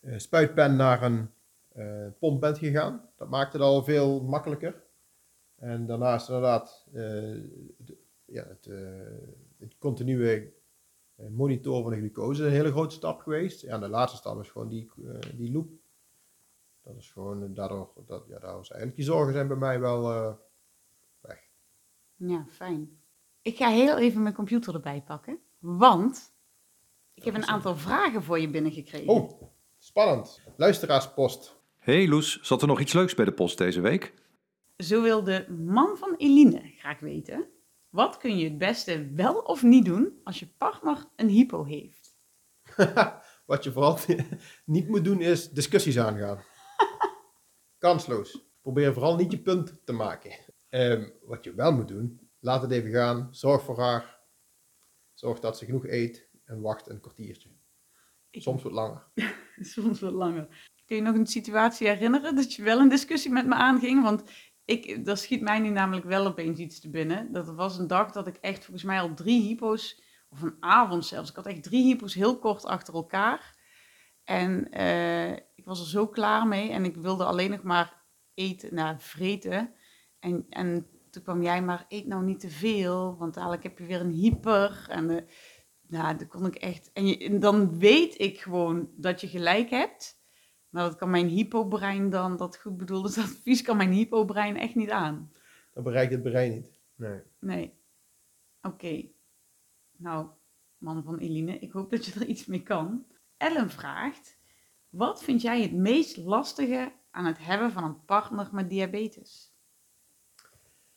een 0.00 0.20
spuitpen 0.20 0.76
naar 0.76 1.02
een 1.02 1.30
pomp 2.18 2.40
bent 2.40 2.58
gegaan. 2.58 3.10
Dat 3.16 3.28
maakt 3.28 3.52
het 3.52 3.62
al 3.62 3.84
veel 3.84 4.22
makkelijker. 4.22 4.85
En 5.56 5.86
daarnaast 5.86 6.28
inderdaad 6.28 6.86
uh, 6.92 7.42
ja, 8.24 8.44
het, 8.46 8.66
uh, 8.66 8.78
het 9.58 9.78
continue 9.78 10.54
eh, 11.16 11.26
monitoren 11.28 11.82
van 11.82 11.92
de 11.92 11.98
glucose 11.98 12.44
een 12.44 12.50
hele 12.50 12.70
grote 12.70 12.94
stap 12.94 13.20
geweest. 13.20 13.60
Ja, 13.60 13.74
en 13.74 13.80
de 13.80 13.88
laatste 13.88 14.16
stap 14.18 14.40
is 14.40 14.48
gewoon 14.48 14.68
die, 14.68 14.90
uh, 14.96 15.18
die 15.34 15.52
loop. 15.52 15.68
Dat 16.82 16.96
is 16.96 17.10
gewoon, 17.10 17.54
daardoor, 17.54 17.92
dat, 18.06 18.24
ja, 18.28 18.38
daardoor 18.38 18.60
is 18.60 18.70
eigenlijk 18.70 18.96
die 18.96 19.04
zorgen 19.04 19.32
zijn 19.32 19.48
bij 19.48 19.56
mij 19.56 19.80
wel 19.80 20.12
uh, 20.12 20.32
weg. 21.20 21.48
Ja, 22.16 22.46
fijn. 22.48 23.00
Ik 23.42 23.56
ga 23.56 23.68
heel 23.68 23.98
even 23.98 24.22
mijn 24.22 24.34
computer 24.34 24.74
erbij 24.74 25.02
pakken, 25.02 25.38
want 25.58 26.32
ik 27.14 27.24
heb 27.24 27.34
een 27.34 27.46
aantal 27.46 27.76
vragen 27.76 28.22
voor 28.22 28.38
je 28.38 28.50
binnengekregen. 28.50 29.08
Oh, 29.08 29.42
spannend. 29.78 30.40
Luisteraarspost. 30.56 31.56
Hey 31.76 32.08
Loes, 32.08 32.40
zat 32.40 32.62
er 32.62 32.68
nog 32.68 32.80
iets 32.80 32.92
leuks 32.92 33.14
bij 33.14 33.24
de 33.24 33.32
post 33.32 33.58
deze 33.58 33.80
week? 33.80 34.14
Zo 34.76 35.02
wil 35.02 35.24
de 35.24 35.48
man 35.48 35.96
van 35.96 36.14
Eline 36.16 36.72
graag 36.76 37.00
weten: 37.00 37.50
wat 37.88 38.16
kun 38.16 38.38
je 38.38 38.44
het 38.44 38.58
beste 38.58 39.10
wel 39.14 39.38
of 39.38 39.62
niet 39.62 39.84
doen 39.84 40.20
als 40.24 40.38
je 40.38 40.48
partner 40.58 41.04
een 41.16 41.28
hypo 41.28 41.64
heeft? 41.64 42.16
wat 43.46 43.64
je 43.64 43.72
vooral 43.72 43.98
niet 44.64 44.88
moet 44.88 45.04
doen 45.04 45.20
is 45.20 45.50
discussies 45.50 45.98
aangaan. 45.98 46.44
Kansloos. 47.78 48.44
Probeer 48.62 48.92
vooral 48.92 49.16
niet 49.16 49.32
je 49.32 49.42
punt 49.42 49.80
te 49.84 49.92
maken. 49.92 50.30
Um, 50.70 51.12
wat 51.22 51.44
je 51.44 51.54
wel 51.54 51.72
moet 51.72 51.88
doen, 51.88 52.30
laat 52.40 52.62
het 52.62 52.70
even 52.70 52.90
gaan. 52.90 53.28
Zorg 53.30 53.62
voor 53.62 53.78
haar. 53.78 54.20
Zorg 55.14 55.40
dat 55.40 55.58
ze 55.58 55.64
genoeg 55.64 55.86
eet 55.86 56.28
en 56.44 56.60
wacht 56.60 56.88
een 56.88 57.00
kwartiertje. 57.00 57.50
Soms 58.30 58.62
wat 58.62 58.72
langer. 58.72 59.06
Soms 59.60 60.00
wat 60.00 60.12
langer. 60.12 60.48
Kun 60.84 60.96
je 60.96 61.02
nog 61.02 61.14
een 61.14 61.26
situatie 61.26 61.88
herinneren 61.88 62.34
dat 62.34 62.54
je 62.54 62.62
wel 62.62 62.80
een 62.80 62.88
discussie 62.88 63.30
met 63.30 63.46
me 63.46 63.54
aanging? 63.54 64.02
Want 64.02 64.22
ik, 64.66 65.04
daar 65.04 65.16
schiet 65.16 65.40
mij 65.40 65.58
nu 65.58 65.68
namelijk 65.68 66.06
wel 66.06 66.26
opeens 66.26 66.58
iets 66.58 66.80
te 66.80 66.90
binnen. 66.90 67.32
Dat 67.32 67.54
was 67.54 67.78
een 67.78 67.86
dag 67.86 68.12
dat 68.12 68.26
ik 68.26 68.36
echt 68.36 68.64
volgens 68.64 68.84
mij 68.84 69.00
al 69.00 69.14
drie 69.14 69.42
hypo's, 69.42 70.02
of 70.28 70.42
een 70.42 70.56
avond 70.60 71.06
zelfs, 71.06 71.30
ik 71.30 71.36
had 71.36 71.46
echt 71.46 71.62
drie 71.62 71.84
hypo's 71.84 72.14
heel 72.14 72.38
kort 72.38 72.64
achter 72.64 72.94
elkaar. 72.94 73.54
En 74.24 74.70
eh, 74.70 75.32
ik 75.32 75.64
was 75.64 75.80
er 75.80 75.86
zo 75.86 76.06
klaar 76.08 76.46
mee 76.46 76.70
en 76.70 76.84
ik 76.84 76.96
wilde 76.96 77.24
alleen 77.24 77.50
nog 77.50 77.62
maar 77.62 78.02
eten, 78.34 78.74
nou, 78.74 78.96
vreten. 78.98 79.74
En, 80.18 80.46
en 80.50 80.86
toen 81.10 81.22
kwam 81.22 81.42
jij 81.42 81.62
maar, 81.62 81.84
eet 81.88 82.06
nou 82.06 82.24
niet 82.24 82.40
te 82.40 82.50
veel, 82.50 83.16
want 83.16 83.34
dadelijk 83.34 83.62
heb 83.62 83.78
je 83.78 83.86
weer 83.86 84.00
een 84.00 84.10
hyper. 84.10 84.86
En 84.88 85.10
uh, 85.10 85.20
nou, 85.88 86.16
dan 86.16 86.28
kon 86.28 86.46
ik 86.46 86.54
echt... 86.54 86.90
En, 86.92 87.40
dan 87.40 87.78
weet 87.78 88.20
ik 88.20 88.40
gewoon 88.40 88.90
dat 88.96 89.20
je 89.20 89.28
gelijk 89.28 89.70
hebt. 89.70 90.15
Maar 90.68 90.84
dat 90.84 90.96
kan 90.96 91.10
mijn 91.10 91.28
hypobrein 91.28 92.10
dan, 92.10 92.36
dat 92.36 92.56
goed 92.56 92.76
bedoelde 92.76 93.08
advies, 93.08 93.62
kan 93.62 93.76
mijn 93.76 93.92
hypobrein 93.92 94.56
echt 94.56 94.74
niet 94.74 94.90
aan. 94.90 95.32
Dat 95.72 95.84
bereikt 95.84 96.12
het 96.12 96.22
brein 96.22 96.52
niet. 96.52 96.80
Nee. 96.94 97.20
Nee. 97.38 97.74
Oké. 98.62 98.74
Okay. 98.74 99.14
Nou, 99.96 100.26
man 100.78 101.02
van 101.02 101.18
Eline, 101.18 101.58
ik 101.58 101.72
hoop 101.72 101.90
dat 101.90 102.06
je 102.06 102.20
er 102.20 102.26
iets 102.26 102.46
mee 102.46 102.62
kan. 102.62 103.06
Ellen 103.36 103.70
vraagt, 103.70 104.36
wat 104.88 105.22
vind 105.22 105.42
jij 105.42 105.62
het 105.62 105.72
meest 105.72 106.16
lastige 106.16 106.92
aan 107.10 107.24
het 107.24 107.38
hebben 107.38 107.72
van 107.72 107.84
een 107.84 108.04
partner 108.04 108.48
met 108.52 108.70
diabetes? 108.70 109.54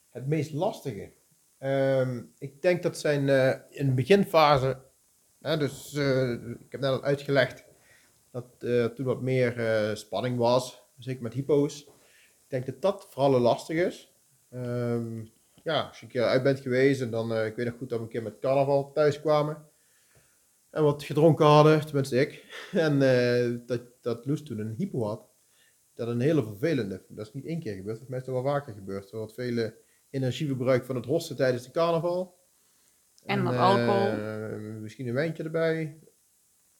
Het 0.10 0.27
meest 0.27 0.53
lastige? 0.53 1.13
Um, 1.60 2.34
ik 2.38 2.62
denk 2.62 2.84
dat 2.84 2.97
zijn 2.97 3.27
uh, 3.27 3.53
in 3.69 3.86
de 3.86 3.93
beginfase, 3.93 4.82
hè, 5.39 5.58
dus 5.58 5.93
uh, 5.93 6.32
ik 6.60 6.71
heb 6.71 6.82
net 6.82 6.89
al 6.89 7.03
uitgelegd 7.03 7.68
dat 8.32 8.46
uh, 8.60 8.86
toen 8.86 9.06
wat 9.06 9.22
meer 9.22 9.54
spanning 9.94 10.38
was, 10.38 10.84
zeker 10.98 11.24
met 11.24 11.34
hypo's. 11.34 11.82
Ik 11.84 12.56
denk 12.56 12.65
dat 12.65 12.82
dat 12.82 13.08
vooral 13.10 13.39
lastig 13.39 13.86
is. 13.86 14.13
Um, 14.54 15.32
ja, 15.63 15.82
als 15.82 16.00
je 16.00 16.06
een 16.06 16.12
keer 16.12 16.24
uit 16.24 16.44
bent 16.44 16.60
geweest 16.60 17.02
en 17.02 17.12
dan, 17.12 17.46
ik 17.46 17.56
weet 17.56 17.65
nog 17.65 17.78
goed 17.78 17.89
dat 17.89 17.98
we 17.98 18.04
een 18.04 18.12
keer 18.12 18.24
met 18.24 18.39
carnaval 18.39 18.92
thuis 18.92 19.20
kwamen. 19.22 19.68
En 20.70 20.84
wat 20.84 21.04
gedronken 21.04 21.46
hadden, 21.46 21.86
tenminste 21.86 22.20
ik. 22.20 22.44
En 22.72 23.00
dat, 23.65 23.82
dat 24.02 24.26
Loes 24.26 24.44
toen 24.44 24.60
een 24.60 24.76
hypo 24.78 25.04
had. 25.04 25.30
Dat 26.00 26.08
is 26.08 26.13
een 26.13 26.20
hele 26.20 26.44
vervelende. 26.44 27.04
Dat 27.08 27.28
is 27.28 27.34
niet 27.34 27.46
één 27.46 27.60
keer 27.60 27.76
gebeurd, 27.76 27.96
dat 27.98 28.08
is 28.08 28.13
meestal 28.13 28.34
wel 28.34 28.44
vaker 28.44 28.74
gebeurd. 28.74 29.12
Er 29.12 29.18
wordt 29.18 29.34
vele 29.34 29.78
energieverbruik 30.10 30.86
van 30.86 30.96
het 30.96 31.06
rosten 31.06 31.36
tijdens 31.36 31.63
de 31.63 31.72
carnaval. 31.72 32.38
En, 33.26 33.39
en 33.39 33.48
alcohol. 33.48 34.18
Uh, 34.18 34.82
misschien 34.82 35.08
een 35.08 35.13
wijntje 35.13 35.44
erbij, 35.44 36.00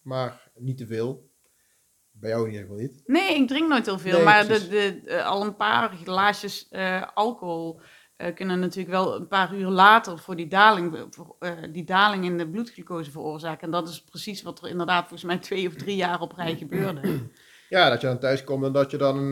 maar 0.02 0.52
niet 0.56 0.78
te 0.78 0.88
veel. 0.88 1.29
Bij 2.20 2.30
jou 2.30 2.46
in 2.46 2.52
ieder 2.52 2.68
geval 2.68 2.82
niet. 2.82 3.02
Nee, 3.06 3.36
ik 3.36 3.48
drink 3.48 3.70
nooit 3.70 3.86
heel 3.86 4.00
veel, 4.00 4.16
nee, 4.16 4.24
maar 4.24 4.48
de, 4.48 4.68
de, 4.68 5.02
de, 5.04 5.24
al 5.24 5.44
een 5.44 5.56
paar 5.56 5.90
glaasjes 6.04 6.68
uh, 6.72 7.04
alcohol 7.14 7.82
uh, 8.18 8.36
kunnen 8.36 8.60
natuurlijk 8.60 8.96
wel 8.96 9.16
een 9.16 9.28
paar 9.28 9.56
uur 9.56 9.68
later 9.68 10.20
voor 10.20 10.36
die 10.36 10.48
daling, 10.48 11.10
die 11.72 11.84
daling 11.84 12.26
in 12.26 12.38
de 12.38 12.50
bloedglucose 12.50 13.12
veroorzaken. 13.12 13.62
En 13.62 13.72
dat 13.72 13.90
is 13.90 14.04
precies 14.04 14.42
wat 14.42 14.62
er 14.62 14.70
inderdaad 14.70 15.08
volgens 15.08 15.24
mij 15.24 15.38
twee 15.38 15.68
of 15.68 15.74
drie 15.74 15.96
jaar 15.96 16.22
op 16.22 16.34
rij 16.36 16.56
gebeurde. 16.56 17.02
Ja, 17.70 17.90
dat 17.90 18.02
je 18.02 18.08
dan 18.08 18.20
thuis 18.20 18.44
komt 18.44 18.66
en 18.66 18.72
dat 18.72 18.92
je 18.92 18.98
dan 18.98 19.30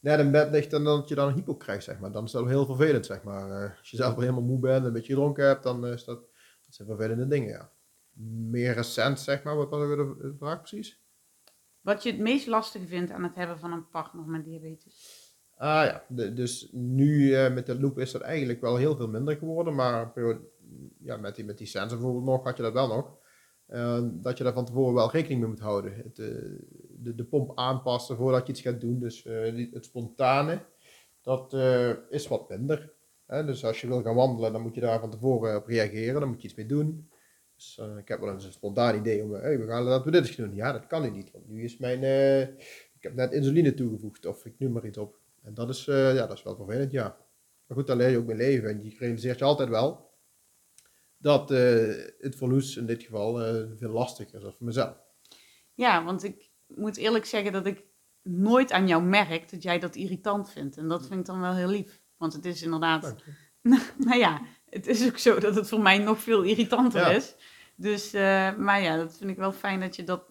net 0.00 0.18
in 0.18 0.30
bed 0.30 0.50
ligt 0.50 0.72
en 0.72 0.84
dat 0.84 1.08
je 1.08 1.14
dan 1.14 1.28
een 1.28 1.34
hypo 1.34 1.56
krijgt, 1.56 1.84
zeg 1.84 1.98
maar. 1.98 2.12
Dan 2.12 2.24
is 2.24 2.30
dat 2.30 2.46
heel 2.46 2.66
vervelend, 2.66 3.06
zeg 3.06 3.22
maar. 3.22 3.76
Als 3.78 3.90
je 3.90 3.96
zelf 3.96 4.10
wel 4.14 4.20
helemaal 4.20 4.42
moe 4.42 4.58
bent 4.58 4.80
en 4.80 4.84
een 4.84 4.92
beetje 4.92 5.12
gedronken 5.12 5.46
hebt, 5.46 5.62
dan 5.62 5.86
is 5.86 6.04
dat, 6.04 6.20
dat 6.64 6.74
zijn 6.74 6.88
vervelende 6.88 7.26
dingen, 7.26 7.48
ja. 7.48 7.70
Meer 8.50 8.74
recent, 8.74 9.20
zeg 9.20 9.42
maar, 9.42 9.56
wat 9.56 9.70
was 9.70 9.80
de 9.80 10.34
vraag 10.38 10.58
precies? 10.58 11.00
Wat 11.88 12.02
je 12.02 12.10
het 12.10 12.20
meest 12.20 12.46
lastig 12.46 12.82
vindt 12.86 13.10
aan 13.10 13.22
het 13.22 13.34
hebben 13.34 13.58
van 13.58 13.72
een 13.72 13.88
partner 13.88 14.24
met 14.24 14.44
diabetes? 14.44 15.26
Ah 15.56 15.84
ja, 15.84 16.04
dus 16.30 16.68
nu 16.72 17.20
uh, 17.20 17.54
met 17.54 17.66
de 17.66 17.80
loop 17.80 17.98
is 17.98 18.12
dat 18.12 18.22
eigenlijk 18.22 18.60
wel 18.60 18.76
heel 18.76 18.96
veel 18.96 19.08
minder 19.08 19.36
geworden, 19.36 19.74
maar 19.74 20.12
ja, 20.98 21.16
met, 21.16 21.34
die, 21.34 21.44
met 21.44 21.58
die 21.58 21.66
sensor 21.66 21.98
bijvoorbeeld 21.98 22.24
nog, 22.24 22.44
had 22.44 22.56
je 22.56 22.62
dat 22.62 22.72
wel 22.72 22.88
nog. 22.88 23.16
Uh, 23.68 24.00
dat 24.12 24.38
je 24.38 24.44
daar 24.44 24.52
van 24.52 24.64
tevoren 24.64 24.94
wel 24.94 25.10
rekening 25.10 25.40
mee 25.40 25.48
moet 25.48 25.60
houden. 25.60 25.94
Het, 25.94 26.18
uh, 26.18 26.26
de, 26.88 27.14
de 27.14 27.24
pomp 27.24 27.58
aanpassen 27.58 28.16
voordat 28.16 28.46
je 28.46 28.52
iets 28.52 28.62
gaat 28.62 28.80
doen. 28.80 28.98
Dus 28.98 29.24
uh, 29.24 29.72
het 29.72 29.84
spontane, 29.84 30.64
dat 31.22 31.54
is 32.10 32.28
wat 32.28 32.48
minder. 32.48 32.92
Hè? 33.26 33.44
Dus 33.44 33.64
als 33.64 33.80
je 33.80 33.86
wil 33.86 34.02
gaan 34.02 34.14
wandelen, 34.14 34.52
dan 34.52 34.62
moet 34.62 34.74
je 34.74 34.80
daar 34.80 35.00
van 35.00 35.10
tevoren 35.10 35.56
op 35.56 35.66
reageren. 35.66 36.20
Dan 36.20 36.28
moet 36.28 36.42
je 36.42 36.48
iets 36.48 36.56
mee 36.56 36.66
doen. 36.66 37.10
Dus 37.58 37.80
ik 37.98 38.08
heb 38.08 38.20
wel 38.20 38.32
eens 38.32 38.44
een 38.44 38.52
spontaan 38.52 38.96
idee 38.96 39.22
om, 39.22 39.32
hey, 39.32 39.58
we 39.58 39.66
gaan 39.66 39.82
laten 39.82 40.04
we 40.04 40.10
dit 40.10 40.26
eens 40.26 40.36
doen. 40.36 40.54
Ja, 40.54 40.72
dat 40.72 40.86
kan 40.86 41.02
nu 41.02 41.10
niet. 41.10 41.30
Want 41.30 41.48
nu 41.48 41.64
is 41.64 41.76
mijn, 41.76 42.02
ik 42.94 43.02
heb 43.02 43.14
net 43.14 43.32
insuline 43.32 43.74
toegevoegd 43.74 44.26
of 44.26 44.44
ik 44.44 44.58
noem 44.58 44.72
maar 44.72 44.86
iets 44.86 44.98
op. 44.98 45.18
En 45.42 45.54
dat 45.54 45.68
is, 45.68 45.84
ja, 45.84 46.26
dat 46.26 46.32
is 46.32 46.42
wel 46.42 46.56
vervelend, 46.56 46.90
ja. 46.90 47.16
Maar 47.66 47.76
goed, 47.76 47.86
daar 47.86 47.96
leer 47.96 48.08
je 48.08 48.18
ook 48.18 48.26
mee 48.26 48.36
leven. 48.36 48.68
En 48.68 48.84
je 48.84 48.96
realiseert 48.98 49.38
je 49.38 49.44
altijd 49.44 49.68
wel 49.68 50.10
dat 51.16 51.48
het 51.48 52.36
verlies 52.36 52.76
in 52.76 52.86
dit 52.86 53.02
geval 53.02 53.34
veel 53.76 53.90
lastiger 53.90 54.46
is 54.46 54.54
voor 54.54 54.66
mezelf. 54.66 54.96
Ja, 55.74 56.04
want 56.04 56.24
ik 56.24 56.50
moet 56.66 56.96
eerlijk 56.96 57.24
zeggen 57.24 57.52
dat 57.52 57.66
ik 57.66 57.84
nooit 58.22 58.72
aan 58.72 58.88
jou 58.88 59.02
merk 59.02 59.50
dat 59.50 59.62
jij 59.62 59.78
dat 59.78 59.96
irritant 59.96 60.50
vindt. 60.50 60.76
En 60.76 60.88
dat 60.88 61.06
vind 61.06 61.20
ik 61.20 61.26
dan 61.26 61.40
wel 61.40 61.54
heel 61.54 61.68
lief. 61.68 62.00
Want 62.16 62.32
het 62.32 62.44
is 62.44 62.62
inderdaad. 62.62 63.14
nou 64.06 64.18
ja, 64.18 64.42
het 64.70 64.86
is 64.86 65.06
ook 65.06 65.18
zo 65.18 65.38
dat 65.38 65.54
het 65.54 65.68
voor 65.68 65.80
mij 65.80 65.98
nog 65.98 66.18
veel 66.18 66.42
irritanter 66.42 67.00
ja. 67.00 67.10
is. 67.10 67.34
Dus, 67.80 68.14
uh, 68.14 68.56
maar 68.56 68.82
ja, 68.82 68.96
dat 68.96 69.16
vind 69.16 69.30
ik 69.30 69.36
wel 69.36 69.52
fijn 69.52 69.80
dat 69.80 69.96
je 69.96 70.04
dat, 70.04 70.22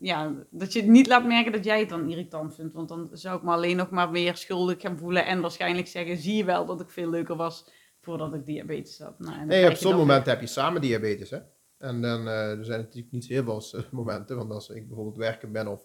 ja, 0.00 0.32
dat 0.50 0.72
je 0.72 0.82
niet 0.82 1.06
laat 1.06 1.26
merken 1.26 1.52
dat 1.52 1.64
jij 1.64 1.80
het 1.80 1.88
dan 1.88 2.10
irritant 2.10 2.54
vindt. 2.54 2.74
Want 2.74 2.88
dan 2.88 3.08
zou 3.12 3.36
ik 3.36 3.42
me 3.42 3.50
alleen 3.50 3.76
nog 3.76 3.90
maar 3.90 4.10
weer 4.10 4.36
schuldig 4.36 4.80
gaan 4.80 4.98
voelen 4.98 5.26
en 5.26 5.40
waarschijnlijk 5.40 5.86
zeggen, 5.86 6.16
zie 6.16 6.36
je 6.36 6.44
wel 6.44 6.66
dat 6.66 6.80
ik 6.80 6.90
veel 6.90 7.10
leuker 7.10 7.36
was 7.36 7.70
voordat 8.00 8.34
ik 8.34 8.46
diabetes 8.46 8.98
had. 8.98 9.18
Nou, 9.18 9.46
nee, 9.46 9.70
op 9.70 9.76
zo'n 9.76 9.96
moment 9.96 10.26
heb 10.26 10.40
je 10.40 10.46
samen 10.46 10.80
diabetes, 10.80 11.30
hè. 11.30 11.38
En 11.78 12.02
dan 12.02 12.26
uh, 12.26 12.58
er 12.58 12.64
zijn 12.64 12.80
natuurlijk 12.80 13.12
niet 13.12 13.26
heel 13.26 13.44
veel 13.44 13.82
momenten, 13.90 14.36
want 14.36 14.50
als 14.50 14.68
ik 14.68 14.86
bijvoorbeeld 14.86 15.16
werken 15.16 15.52
ben 15.52 15.66
of 15.66 15.82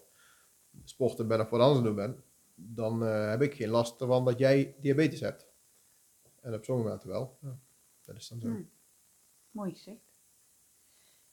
sporten 0.84 1.28
ben 1.28 1.40
of 1.40 1.50
wat 1.50 1.60
anders 1.60 1.84
doen 1.84 1.94
ben, 1.94 2.24
dan 2.54 3.02
uh, 3.02 3.30
heb 3.30 3.42
ik 3.42 3.54
geen 3.54 3.68
last 3.68 4.00
ervan 4.00 4.24
dat 4.24 4.38
jij 4.38 4.74
diabetes 4.80 5.20
hebt. 5.20 5.46
En 6.40 6.54
op 6.54 6.64
zo'n 6.64 6.78
momenten 6.78 7.08
wel. 7.08 7.38
Ja, 7.40 7.58
dat 8.12 8.22
is 8.22 8.28
dan 8.28 8.40
zo. 8.40 8.46
Hmm. 8.46 8.70
Mooi 9.50 9.70
gezegd. 9.70 10.18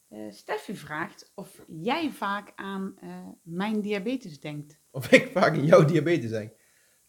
Uh, 0.10 0.32
Steffi 0.32 0.76
vraagt 0.76 1.32
of 1.36 1.66
jij 1.68 2.12
vaak 2.12 2.52
aan 2.56 3.00
mijn 3.42 3.82
diabetes 3.82 4.40
denkt. 4.40 4.80
Of 4.92 5.12
ik 5.12 5.32
vaak 5.32 5.54
aan 5.54 5.66
jouw 5.66 5.86
diabetes 5.86 6.30
denk. 6.30 6.54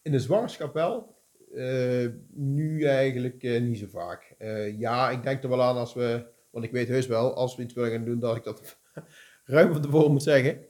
In 0.01 0.11
de 0.11 0.19
zwangerschap 0.19 0.73
wel, 0.73 1.17
uh, 1.51 2.09
nu 2.29 2.83
eigenlijk 2.83 3.41
niet 3.41 3.77
zo 3.77 3.87
vaak. 3.87 4.35
Ja, 4.77 5.09
ik 5.09 5.23
denk 5.23 5.43
er 5.43 5.49
wel 5.49 5.61
aan 5.61 5.77
als 5.77 5.93
we, 5.93 6.31
want 6.49 6.65
ik 6.65 6.71
weet 6.71 6.87
heus 6.87 7.07
wel, 7.07 7.33
als 7.33 7.55
we 7.55 7.63
iets 7.63 7.73
willen 7.73 7.91
gaan 7.91 8.05
doen, 8.05 8.19
dat 8.19 8.35
ik 8.35 8.43
dat 8.43 8.77
ruim 9.43 9.73
van 9.73 9.81
tevoren 9.81 10.11
moet 10.11 10.23
zeggen. 10.23 10.65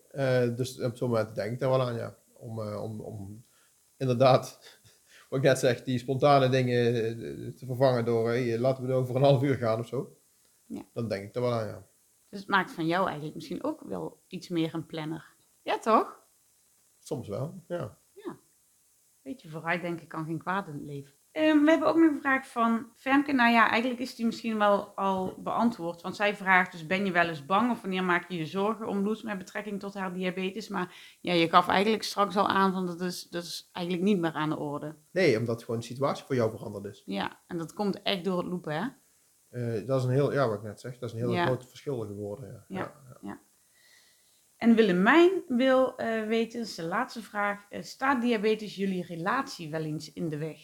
dus 0.56 0.82
op 0.82 0.98
zo'n 0.98 1.10
moment 1.10 1.36
denk 1.36 1.52
ik 1.52 1.60
daar 1.60 1.70
wel 1.70 1.82
aan, 1.82 1.96
ja. 1.96 2.18
Om, 2.34 2.60
om, 2.60 3.02
om 3.02 3.46
inderdaad, 4.00 4.79
wat 5.30 5.40
ik 5.40 5.46
net 5.46 5.60
zeg, 5.60 5.84
die 5.84 6.00
spontane 6.00 6.50
dingen 6.50 6.94
te 7.56 7.66
vervangen 7.66 8.06
door, 8.06 8.28
hey, 8.28 8.60
laten 8.60 8.84
we 8.84 8.90
er 8.90 8.98
over 8.98 9.16
een 9.16 9.24
half 9.24 9.44
uur 9.44 9.56
gaan 9.56 9.80
of 9.80 9.88
zo. 9.88 10.18
Ja. 10.66 10.82
Dan 10.94 11.08
denk 11.08 11.24
ik 11.28 11.36
er 11.36 11.42
wel 11.42 11.54
aan, 11.54 11.68
ja. 11.68 11.88
Dus 12.30 12.40
het 12.40 12.50
maakt 12.50 12.72
van 12.72 12.88
jou 12.88 13.06
eigenlijk 13.06 13.36
misschien 13.36 13.64
ook 13.64 13.82
wel 13.82 14.24
iets 14.28 14.50
meer 14.50 14.74
een 14.74 14.86
planner. 14.86 15.36
Ja, 15.62 15.80
toch? 15.80 16.28
Soms 17.00 17.28
wel, 17.28 17.64
ja 17.68 18.00
beetje 19.30 19.50
vooruitdenken 19.50 20.08
kan 20.08 20.26
geen 20.26 20.38
kwaad 20.38 20.68
in 20.68 20.74
het 20.74 20.84
leven. 20.84 21.14
Um, 21.34 21.64
we 21.64 21.70
hebben 21.70 21.88
ook 21.88 21.96
nog 21.96 22.12
een 22.12 22.20
vraag 22.20 22.48
van 22.48 22.88
Femke. 22.96 23.32
Nou 23.32 23.52
ja, 23.52 23.70
eigenlijk 23.70 24.02
is 24.02 24.16
die 24.16 24.26
misschien 24.26 24.58
wel 24.58 24.88
al 24.96 25.36
beantwoord. 25.38 26.02
Want 26.02 26.16
zij 26.16 26.36
vraagt 26.36 26.72
dus, 26.72 26.86
ben 26.86 27.06
je 27.06 27.12
wel 27.12 27.28
eens 27.28 27.46
bang 27.46 27.72
of 27.72 27.82
wanneer 27.82 28.04
maak 28.04 28.30
je 28.30 28.38
je 28.38 28.46
zorgen 28.46 28.88
om 28.88 29.04
Loes 29.04 29.24
met 29.24 29.38
betrekking 29.38 29.80
tot 29.80 29.94
haar 29.94 30.14
diabetes? 30.14 30.68
Maar 30.68 31.18
ja, 31.22 31.34
je 31.34 31.50
gaf 31.50 31.68
eigenlijk 31.68 32.04
straks 32.04 32.38
al 32.38 32.48
aan 32.48 32.72
van 32.72 32.86
dat 32.86 33.02
is, 33.02 33.30
dat 33.30 33.44
is 33.44 33.70
eigenlijk 33.72 34.06
niet 34.06 34.20
meer 34.20 34.34
aan 34.34 34.50
de 34.50 34.58
orde. 34.58 34.96
Nee, 35.12 35.38
omdat 35.38 35.64
gewoon 35.64 35.80
de 35.80 35.86
situatie 35.86 36.26
voor 36.26 36.36
jou 36.36 36.52
veranderd 36.52 36.86
is. 36.86 37.04
Ja, 37.06 37.40
en 37.48 37.58
dat 37.58 37.74
komt 37.74 38.02
echt 38.02 38.24
door 38.24 38.38
het 38.38 38.48
lopen, 38.48 38.74
hè? 38.74 38.88
Uh, 39.52 39.88
dat 39.88 40.00
is 40.00 40.06
een 40.06 40.14
heel, 40.14 40.34
ja, 40.34 40.48
wat 40.48 40.58
ik 40.58 40.64
net 40.64 40.80
zeg, 40.80 40.98
dat 40.98 41.10
is 41.10 41.16
een 41.16 41.22
heel 41.22 41.34
ja. 41.34 41.46
groot 41.46 41.68
verschil 41.68 42.00
geworden. 42.00 42.66
Ja. 42.68 42.78
Ja, 42.78 42.94
ja. 43.08 43.18
ja. 43.22 43.40
En 44.58 44.76
Willemijn 44.76 45.44
wil 45.48 45.94
uh, 45.98 46.28
weten, 46.28 46.66
zijn 46.66 46.88
laatste 46.88 47.22
vraag, 47.22 47.66
uh, 47.70 47.82
staat 47.82 48.22
diabetes 48.22 48.76
jullie 48.76 49.06
relatie 49.06 49.70
wel 49.70 49.84
eens 49.84 50.14
in 50.14 50.30
de 50.30 50.38
weg? 50.38 50.58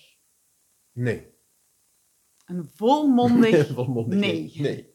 Nee. 0.96 1.34
Een 2.46 2.66
volmondig, 2.76 3.68
volmondig 3.74 4.20
nee. 4.20 4.54
nee. 4.58 4.94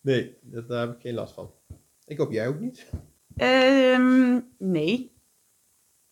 Nee, 0.00 0.38
daar 0.42 0.86
heb 0.86 0.94
ik 0.94 1.00
geen 1.00 1.14
last 1.14 1.34
van. 1.34 1.52
Ik 2.04 2.18
hoop 2.18 2.32
jij 2.32 2.48
ook 2.48 2.60
niet? 2.60 2.90
Um, 3.36 4.54
nee. 4.58 5.16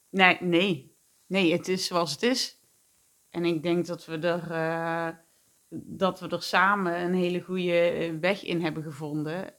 Nee, 0.08 0.38
nee. 0.40 0.96
Nee, 1.26 1.52
het 1.52 1.68
is 1.68 1.86
zoals 1.86 2.12
het 2.12 2.22
is. 2.22 2.60
En 3.30 3.44
ik 3.44 3.62
denk 3.62 3.86
dat 3.86 4.06
we 4.06 4.18
er, 4.18 4.50
uh, 4.50 5.08
dat 5.86 6.20
we 6.20 6.28
er 6.28 6.42
samen 6.42 7.00
een 7.00 7.14
hele 7.14 7.40
goede 7.40 8.18
weg 8.20 8.44
in 8.44 8.60
hebben 8.60 8.82
gevonden. 8.82 9.54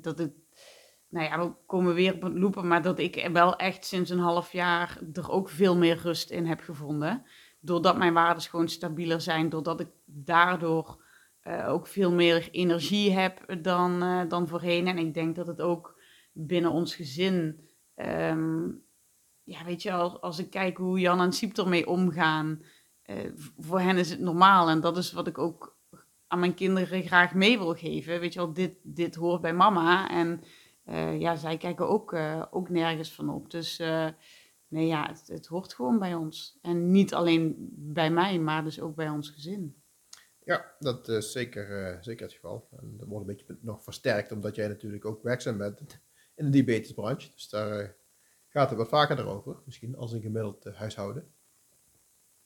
dat 0.00 0.18
het 0.18 0.32
nou 1.08 1.26
ja, 1.26 1.38
we 1.38 1.52
komen 1.66 1.94
weer 1.94 2.14
op 2.14 2.22
het 2.22 2.38
lopen, 2.38 2.66
maar 2.66 2.82
dat 2.82 2.98
ik 2.98 3.28
wel 3.32 3.56
echt 3.56 3.84
sinds 3.84 4.10
een 4.10 4.18
half 4.18 4.52
jaar 4.52 4.98
er 5.12 5.30
ook 5.30 5.48
veel 5.48 5.76
meer 5.76 5.96
rust 5.96 6.30
in 6.30 6.46
heb 6.46 6.60
gevonden. 6.60 7.26
Doordat 7.60 7.96
mijn 7.96 8.14
waarden 8.14 8.42
gewoon 8.42 8.68
stabieler 8.68 9.20
zijn, 9.20 9.48
doordat 9.48 9.80
ik 9.80 9.88
daardoor 10.04 11.06
eh, 11.48 11.68
ook 11.68 11.86
veel 11.86 12.12
meer 12.12 12.48
energie 12.50 13.12
heb 13.12 13.62
dan, 13.62 14.02
uh, 14.02 14.22
dan 14.28 14.48
voorheen. 14.48 14.86
En 14.86 14.98
ik 14.98 15.14
denk 15.14 15.36
dat 15.36 15.46
het 15.46 15.60
ook 15.60 16.00
binnen 16.32 16.70
ons 16.70 16.94
gezin, 16.94 17.60
ehm, 17.94 18.66
ja, 19.42 19.64
weet 19.64 19.82
je, 19.82 19.92
als, 19.92 20.20
als 20.20 20.38
ik 20.38 20.50
kijk 20.50 20.76
hoe 20.76 21.00
Jan 21.00 21.20
en 21.20 21.32
Siep 21.32 21.56
ermee 21.56 21.86
omgaan, 21.86 22.62
uh, 23.06 23.16
voor 23.58 23.80
hen 23.80 23.96
is 23.96 24.10
het 24.10 24.20
normaal. 24.20 24.68
En 24.68 24.80
dat 24.80 24.96
is 24.96 25.12
wat 25.12 25.26
ik 25.26 25.38
ook 25.38 25.76
aan 26.26 26.38
mijn 26.40 26.54
kinderen 26.54 27.02
graag 27.02 27.34
mee 27.34 27.58
wil 27.58 27.74
geven. 27.74 28.20
Weet 28.20 28.32
je 28.32 28.38
wel, 28.38 28.52
dit, 28.52 28.74
dit 28.82 29.14
hoort 29.14 29.40
bij 29.40 29.54
mama. 29.54 30.10
En 30.10 30.42
ja, 31.18 31.36
zij 31.36 31.56
kijken 31.56 31.88
ook, 31.88 32.16
ook 32.50 32.68
nergens 32.68 33.12
van 33.12 33.28
op. 33.28 33.50
Dus 33.50 33.82
nee, 34.68 34.86
ja, 34.86 35.08
het, 35.08 35.26
het 35.26 35.46
hoort 35.46 35.74
gewoon 35.74 35.98
bij 35.98 36.14
ons. 36.14 36.58
En 36.62 36.90
niet 36.90 37.14
alleen 37.14 37.68
bij 37.72 38.10
mij, 38.10 38.38
maar 38.38 38.64
dus 38.64 38.80
ook 38.80 38.94
bij 38.94 39.08
ons 39.08 39.30
gezin. 39.30 39.82
Ja, 40.48 40.74
dat 40.78 41.08
is 41.08 41.32
zeker, 41.32 41.94
uh, 41.94 42.02
zeker 42.02 42.24
het 42.24 42.34
geval. 42.34 42.68
En 42.80 42.96
dat 42.96 43.08
wordt 43.08 43.28
een 43.28 43.36
beetje 43.36 43.58
nog 43.60 43.82
versterkt, 43.82 44.32
omdat 44.32 44.54
jij 44.54 44.68
natuurlijk 44.68 45.04
ook 45.04 45.22
werkzaam 45.22 45.58
bent 45.58 45.80
in 46.34 46.44
de 46.44 46.50
diabetesbranche. 46.50 47.30
Dus 47.32 47.48
daar 47.48 47.82
uh, 47.82 47.88
gaat 48.46 48.68
het 48.68 48.78
wat 48.78 48.88
vaker 48.88 49.18
erover, 49.18 49.62
misschien 49.64 49.96
als 49.96 50.12
een 50.12 50.20
gemiddeld 50.20 50.66
uh, 50.66 50.74
huishouden. 50.74 51.34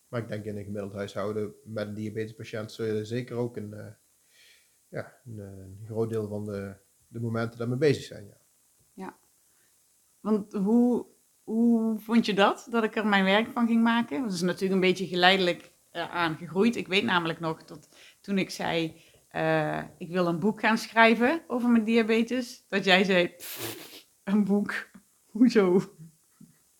Maar 0.08 0.20
ik 0.20 0.28
denk 0.28 0.44
in 0.44 0.56
een 0.56 0.64
gemiddeld 0.64 0.92
huishouden 0.92 1.54
met 1.64 1.86
een 1.86 1.94
diabetespatiënt 1.94 2.72
zul 2.72 2.86
je 2.86 3.04
zeker 3.04 3.36
ook 3.36 3.56
een, 3.56 3.96
ja, 4.88 5.20
een, 5.24 5.38
een, 5.38 5.82
groot 5.84 6.10
deel 6.10 6.28
van 6.28 6.44
de, 6.44 6.76
de 7.06 7.20
momenten 7.20 7.58
daarmee 7.58 7.78
bezig 7.78 8.04
zijn. 8.04 8.26
Ja. 8.26 8.40
ja. 8.92 9.18
Want 10.20 10.52
hoe, 10.52 11.06
hoe 11.44 11.98
vond 11.98 12.26
je 12.26 12.34
dat, 12.34 12.66
dat 12.70 12.84
ik 12.84 12.96
er 12.96 13.06
mijn 13.06 13.24
werk 13.24 13.50
van 13.52 13.66
ging 13.66 13.82
maken? 13.82 14.22
Dat 14.22 14.32
is 14.32 14.40
natuurlijk 14.40 14.72
een 14.72 14.88
beetje 14.88 15.06
geleidelijk 15.06 15.70
aan 15.92 16.36
gegroeid. 16.36 16.76
Ik 16.76 16.88
weet 16.88 17.04
namelijk 17.04 17.40
nog 17.40 17.64
dat 17.64 17.88
toen 18.20 18.38
ik 18.38 18.50
zei, 18.50 19.00
uh, 19.32 19.82
ik 19.98 20.10
wil 20.10 20.26
een 20.26 20.38
boek 20.38 20.60
gaan 20.60 20.78
schrijven 20.78 21.42
over 21.46 21.68
mijn 21.68 21.84
diabetes, 21.84 22.64
dat 22.68 22.84
jij 22.84 23.04
zei, 23.04 23.34
een 24.24 24.44
boek, 24.44 24.90
hoezo? 25.26 25.82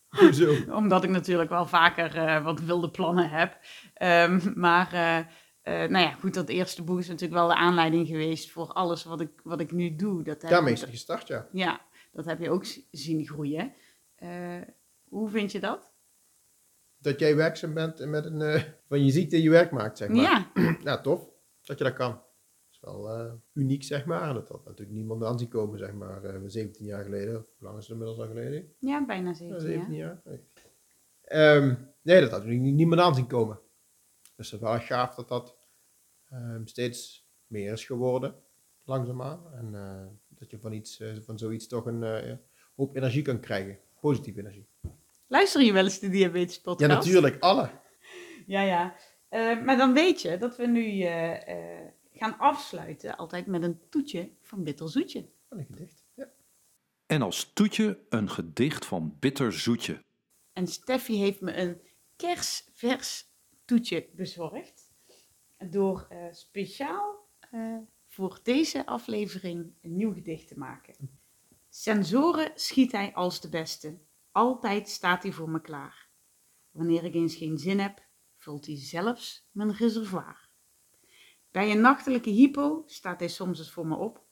Hoezo? 0.08 0.54
Omdat 0.80 1.04
ik 1.04 1.10
natuurlijk 1.10 1.50
wel 1.50 1.66
vaker 1.66 2.16
uh, 2.16 2.44
wat 2.44 2.60
wilde 2.60 2.90
plannen 2.90 3.30
heb. 3.30 3.58
Um, 4.02 4.52
maar 4.54 4.94
uh, 4.94 5.88
nou 5.88 6.04
ja, 6.04 6.12
goed, 6.12 6.34
dat 6.34 6.48
eerste 6.48 6.82
boek 6.82 6.98
is 6.98 7.08
natuurlijk 7.08 7.40
wel 7.40 7.48
de 7.48 7.54
aanleiding 7.54 8.06
geweest 8.06 8.50
voor 8.50 8.66
alles 8.66 9.04
wat 9.04 9.20
ik, 9.20 9.30
wat 9.44 9.60
ik 9.60 9.72
nu 9.72 9.96
doe. 9.96 10.22
Dat 10.22 10.40
Daarmee 10.40 10.72
is 10.72 10.80
het 10.80 10.90
gestart, 10.90 11.28
ja. 11.28 11.48
Ja, 11.52 11.80
dat 12.12 12.24
heb 12.24 12.40
je 12.40 12.50
ook 12.50 12.64
zien 12.90 13.26
groeien. 13.26 13.72
Hoe 15.08 15.28
vind 15.28 15.52
je 15.52 15.60
dat? 15.60 15.92
dat 17.02 17.18
jij 17.18 17.36
werkzaam 17.36 17.74
bent 17.74 18.00
en 18.00 18.10
met 18.10 18.24
een, 18.24 18.40
uh, 18.40 18.62
van 18.88 19.04
je 19.04 19.10
ziekte 19.10 19.42
je 19.42 19.50
werk 19.50 19.70
maakt, 19.70 19.98
zeg 19.98 20.08
maar. 20.08 20.22
Ja. 20.22 20.52
ja, 20.82 21.00
tof 21.00 21.28
dat 21.62 21.78
je 21.78 21.84
dat 21.84 21.92
kan. 21.92 22.10
Dat 22.10 22.70
is 22.70 22.80
wel 22.80 23.20
uh, 23.20 23.32
uniek, 23.52 23.82
zeg 23.82 24.04
maar. 24.04 24.28
En 24.28 24.34
dat 24.34 24.48
had 24.48 24.64
natuurlijk 24.64 24.96
niemand 24.96 25.24
aan 25.24 25.38
zien 25.38 25.48
komen, 25.48 25.78
zeg 25.78 25.92
maar, 25.92 26.24
uh, 26.24 26.40
17 26.46 26.86
jaar 26.86 27.04
geleden. 27.04 27.34
Hoe 27.34 27.46
lang 27.58 27.78
is 27.78 27.82
het 27.82 27.92
inmiddels 27.92 28.18
al 28.18 28.26
geleden? 28.26 28.72
Ja, 28.78 29.06
bijna 29.06 29.32
17, 29.32 29.70
ja, 29.70 29.74
17 29.74 29.94
jaar. 29.94 30.22
Nee. 30.24 30.40
Um, 31.56 31.94
nee, 32.02 32.20
dat 32.20 32.30
had 32.30 32.44
natuurlijk 32.44 32.74
niemand 32.74 33.00
aan 33.00 33.14
zien 33.14 33.26
komen. 33.26 33.60
Dus 34.36 34.50
het 34.50 34.60
is 34.60 34.66
wel 34.66 34.78
gaaf 34.78 35.14
dat 35.14 35.28
dat 35.28 35.56
um, 36.32 36.66
steeds 36.66 37.28
meer 37.46 37.72
is 37.72 37.84
geworden, 37.84 38.34
langzaamaan. 38.84 39.52
En 39.52 39.72
dat 40.28 40.50
je 40.50 40.58
van, 40.58 40.72
iets, 40.72 41.02
van 41.24 41.38
zoiets 41.38 41.66
toch 41.66 41.86
een 41.86 42.38
hoop 42.74 42.96
energie 42.96 43.22
kan 43.22 43.40
krijgen. 43.40 43.78
Positieve 44.02 44.38
energie. 44.38 44.66
Luister 45.26 45.62
je 45.62 45.72
wel 45.72 45.84
eens 45.84 45.98
de 45.98 46.08
diabetes 46.08 46.60
podcast? 46.60 46.90
Ja, 46.90 46.96
natuurlijk, 46.96 47.42
alle. 47.42 47.70
Ja, 48.46 48.60
ja. 48.60 48.96
Uh, 49.30 49.64
maar 49.64 49.76
dan 49.76 49.92
weet 49.92 50.22
je 50.22 50.38
dat 50.38 50.56
we 50.56 50.66
nu 50.66 50.80
uh, 50.80 51.30
uh, 51.30 51.88
gaan 52.12 52.38
afsluiten 52.38 53.16
altijd 53.16 53.46
met 53.46 53.62
een 53.62 53.80
toetje 53.88 54.30
van 54.40 54.62
Bitter 54.62 54.88
Zoetje. 54.88 55.28
Van 55.48 55.58
een 55.58 55.64
gedicht, 55.64 56.04
ja. 56.14 56.30
En 57.06 57.22
als 57.22 57.52
toetje 57.52 57.98
een 58.08 58.30
gedicht 58.30 58.86
van 58.86 59.16
Bitter 59.18 59.52
Zoetje. 59.52 60.04
En 60.52 60.66
Steffi 60.66 61.16
heeft 61.16 61.40
me 61.40 61.56
een 61.56 61.80
kersvers 62.16 63.26
toetje 63.64 64.08
bezorgd. 64.12 64.92
Door 65.70 66.08
speciaal 66.30 67.28
voor 68.06 68.40
deze 68.42 68.86
aflevering 68.86 69.72
een 69.80 69.96
nieuw 69.96 70.12
gedicht 70.12 70.48
te 70.48 70.58
maken. 70.58 71.20
Sensoren 71.74 72.50
schiet 72.54 72.92
hij 72.92 73.14
als 73.14 73.40
de 73.40 73.48
beste 73.48 73.98
altijd 74.32 74.88
staat 74.88 75.22
hij 75.22 75.32
voor 75.32 75.50
me 75.50 75.60
klaar. 75.60 76.08
Wanneer 76.70 77.04
ik 77.04 77.14
eens 77.14 77.34
geen 77.34 77.58
zin 77.58 77.78
heb, 77.78 78.06
vult 78.36 78.66
hij 78.66 78.76
zelfs 78.76 79.48
mijn 79.50 79.74
reservoir. 79.74 80.48
Bij 81.50 81.70
een 81.70 81.80
nachtelijke 81.80 82.30
hypo 82.30 82.82
staat 82.86 83.18
hij 83.20 83.28
soms 83.28 83.58
eens 83.58 83.70
voor 83.70 83.86
me 83.86 83.96
op. 83.96 84.24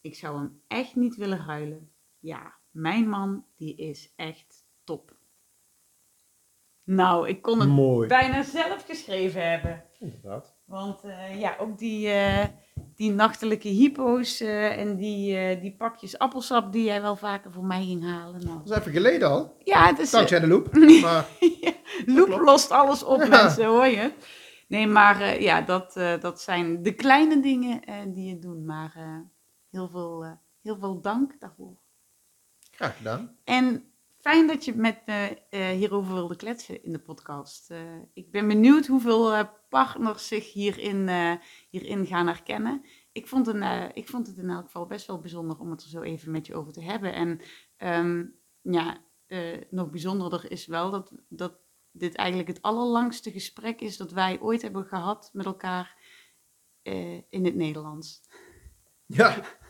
Ik 0.00 0.14
zou 0.14 0.38
hem 0.38 0.62
echt 0.66 0.94
niet 0.94 1.16
willen 1.16 1.38
huilen. 1.38 1.92
Ja, 2.18 2.54
mijn 2.70 3.08
man, 3.08 3.46
die 3.56 3.76
is 3.76 4.12
echt 4.16 4.66
top. 4.84 5.16
Nou, 6.82 7.28
ik 7.28 7.42
kon 7.42 7.60
het 7.60 7.68
Mooi. 7.68 8.08
bijna 8.08 8.42
zelf 8.42 8.84
geschreven 8.84 9.50
hebben. 9.50 9.84
Inderdaad. 9.98 10.56
Want 10.64 11.04
uh, 11.04 11.40
ja, 11.40 11.56
ook 11.58 11.78
die, 11.78 12.06
uh, 12.06 12.44
die 13.02 13.12
nachtelijke 13.12 13.68
hypo's 13.68 14.40
uh, 14.40 14.78
en 14.78 14.96
die, 14.96 15.58
die 15.60 15.74
pakjes 15.76 16.18
appelsap 16.18 16.72
die 16.72 16.84
jij 16.84 17.02
wel 17.02 17.16
vaker 17.16 17.52
voor 17.52 17.64
mij 17.64 17.84
ging 17.84 18.02
halen. 18.04 18.44
Nou. 18.44 18.58
Dat 18.58 18.70
is 18.70 18.78
even 18.78 18.92
geleden 18.92 19.28
al. 19.28 19.56
Ja, 19.64 19.86
het 19.86 19.98
is... 19.98 20.10
Dankzij 20.10 20.40
de 20.40 20.46
loop. 20.46 20.74
Maar... 21.02 21.26
ja, 21.60 21.72
loop 22.06 22.28
lost 22.28 22.70
alles 22.70 23.02
op, 23.02 23.20
ja. 23.20 23.28
mensen, 23.28 23.66
hoor 23.66 23.86
je. 23.86 24.12
Nee, 24.68 24.86
maar 24.86 25.42
ja, 25.42 25.60
dat, 25.60 25.92
dat 26.20 26.40
zijn 26.40 26.82
de 26.82 26.94
kleine 26.94 27.40
dingen 27.40 27.80
die 28.12 28.28
je 28.28 28.38
doet. 28.38 28.64
Maar 28.64 28.92
heel, 29.70 29.88
veel, 29.88 30.38
heel 30.62 30.76
veel 30.78 31.00
dank 31.00 31.40
daarvoor. 31.40 31.76
Graag 32.70 32.96
gedaan. 32.96 33.36
En 33.44 33.91
Fijn 34.22 34.46
dat 34.46 34.64
je 34.64 34.74
met 34.74 35.06
me 35.06 35.38
uh, 35.50 35.68
hierover 35.68 36.14
wilde 36.14 36.36
kletsen 36.36 36.84
in 36.84 36.92
de 36.92 36.98
podcast. 36.98 37.70
Uh, 37.70 37.78
ik 38.12 38.30
ben 38.30 38.48
benieuwd 38.48 38.86
hoeveel 38.86 39.32
uh, 39.32 39.42
partners 39.68 40.28
zich 40.28 40.52
hierin, 40.52 41.08
hierin 41.70 42.06
gaan 42.06 42.26
herkennen. 42.26 42.84
Ik 43.12 43.28
vond, 43.28 43.48
ik 43.94 44.08
vond 44.08 44.26
het 44.26 44.36
in 44.36 44.50
elk 44.50 44.64
geval 44.64 44.86
best 44.86 45.06
wel 45.06 45.20
bijzonder 45.20 45.58
om 45.58 45.70
het 45.70 45.82
er 45.82 45.88
zo 45.88 46.00
even 46.00 46.30
met 46.30 46.46
je 46.46 46.54
over 46.54 46.72
te 46.72 46.82
hebben. 46.82 47.14
En 47.14 47.40
um, 47.78 48.34
ja, 48.60 49.04
nog 49.70 49.90
bijzonderder 49.90 50.50
is 50.50 50.66
wel 50.66 50.90
dat, 50.90 51.12
dat 51.28 51.58
dit 51.90 52.14
eigenlijk 52.14 52.48
het 52.48 52.62
allerlangste 52.62 53.30
gesprek 53.30 53.80
is 53.80 53.96
dat 53.96 54.10
wij 54.10 54.40
ooit 54.40 54.62
hebben 54.62 54.84
gehad 54.84 55.30
met 55.32 55.46
elkaar 55.46 55.96
in 57.28 57.44
het 57.44 57.54
Nederlands. 57.54 58.20
Ja. 59.06 59.60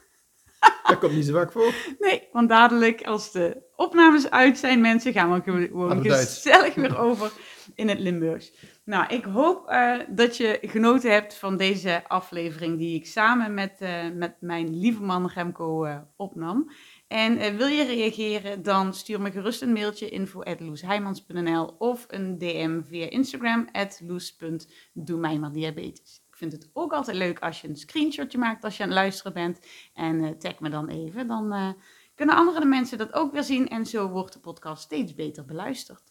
Dat 0.89 0.99
komt 0.99 1.13
niet 1.13 1.27
zo 1.27 1.33
vaak 1.33 1.53
voor. 1.53 1.75
Nee, 1.99 2.29
want 2.33 2.49
dadelijk 2.49 3.03
als 3.03 3.33
de 3.33 3.63
opnames 3.77 4.31
uit 4.31 4.59
zijn, 4.59 4.81
mensen, 4.81 5.13
gaan 5.13 5.33
we 5.33 5.43
gewoon 5.43 6.03
gezellig 6.03 6.75
weer 6.75 6.99
over 6.99 7.33
in 7.75 7.89
het 7.89 7.99
Limburgs. 7.99 8.53
Nou, 8.85 9.15
ik 9.15 9.25
hoop 9.25 9.71
uh, 9.71 9.99
dat 10.09 10.37
je 10.37 10.59
genoten 10.63 11.13
hebt 11.13 11.35
van 11.35 11.57
deze 11.57 12.09
aflevering 12.09 12.79
die 12.79 12.95
ik 12.95 13.07
samen 13.07 13.55
met, 13.55 13.79
uh, 13.83 14.11
met 14.15 14.37
mijn 14.41 14.79
lieve 14.79 15.03
man 15.03 15.31
Remco 15.35 15.87
uh, 15.87 15.99
opnam. 16.17 16.71
En 17.09 17.57
wil 17.57 17.67
je 17.67 17.85
reageren, 17.85 18.63
dan 18.63 18.95
stuur 18.95 19.21
me 19.21 19.31
gerust 19.31 19.63
een 19.63 19.73
mailtje 19.73 20.09
info.loesheimans.nl 20.09 21.75
of 21.79 22.05
een 22.09 22.39
DM 22.39 22.81
via 22.83 23.11
Instagram 23.11 23.69
at 23.73 24.01
loes.doemijmerdiabetes 24.05 26.22
vind 26.49 26.63
het 26.63 26.71
ook 26.73 26.93
altijd 26.93 27.17
leuk 27.17 27.39
als 27.39 27.61
je 27.61 27.69
een 27.69 27.77
screenshotje 27.77 28.39
maakt 28.39 28.65
als 28.65 28.77
je 28.77 28.83
aan 28.83 28.89
het 28.89 28.99
luisteren 28.99 29.33
bent. 29.33 29.67
En 29.95 30.23
uh, 30.23 30.31
tag 30.31 30.61
me 30.61 30.71
dan 30.71 30.89
even. 30.89 31.27
Dan 31.27 31.53
uh, 31.53 31.69
kunnen 32.15 32.35
andere 32.35 32.65
mensen 32.65 32.99
dat 32.99 33.13
ook 33.13 33.33
weer 33.33 33.43
zien. 33.43 33.69
En 33.69 33.87
zo 33.87 34.09
wordt 34.09 34.33
de 34.33 34.41
podcast 34.41 34.83
steeds 34.83 35.15
beter 35.15 35.45
beluisterd. 35.45 36.11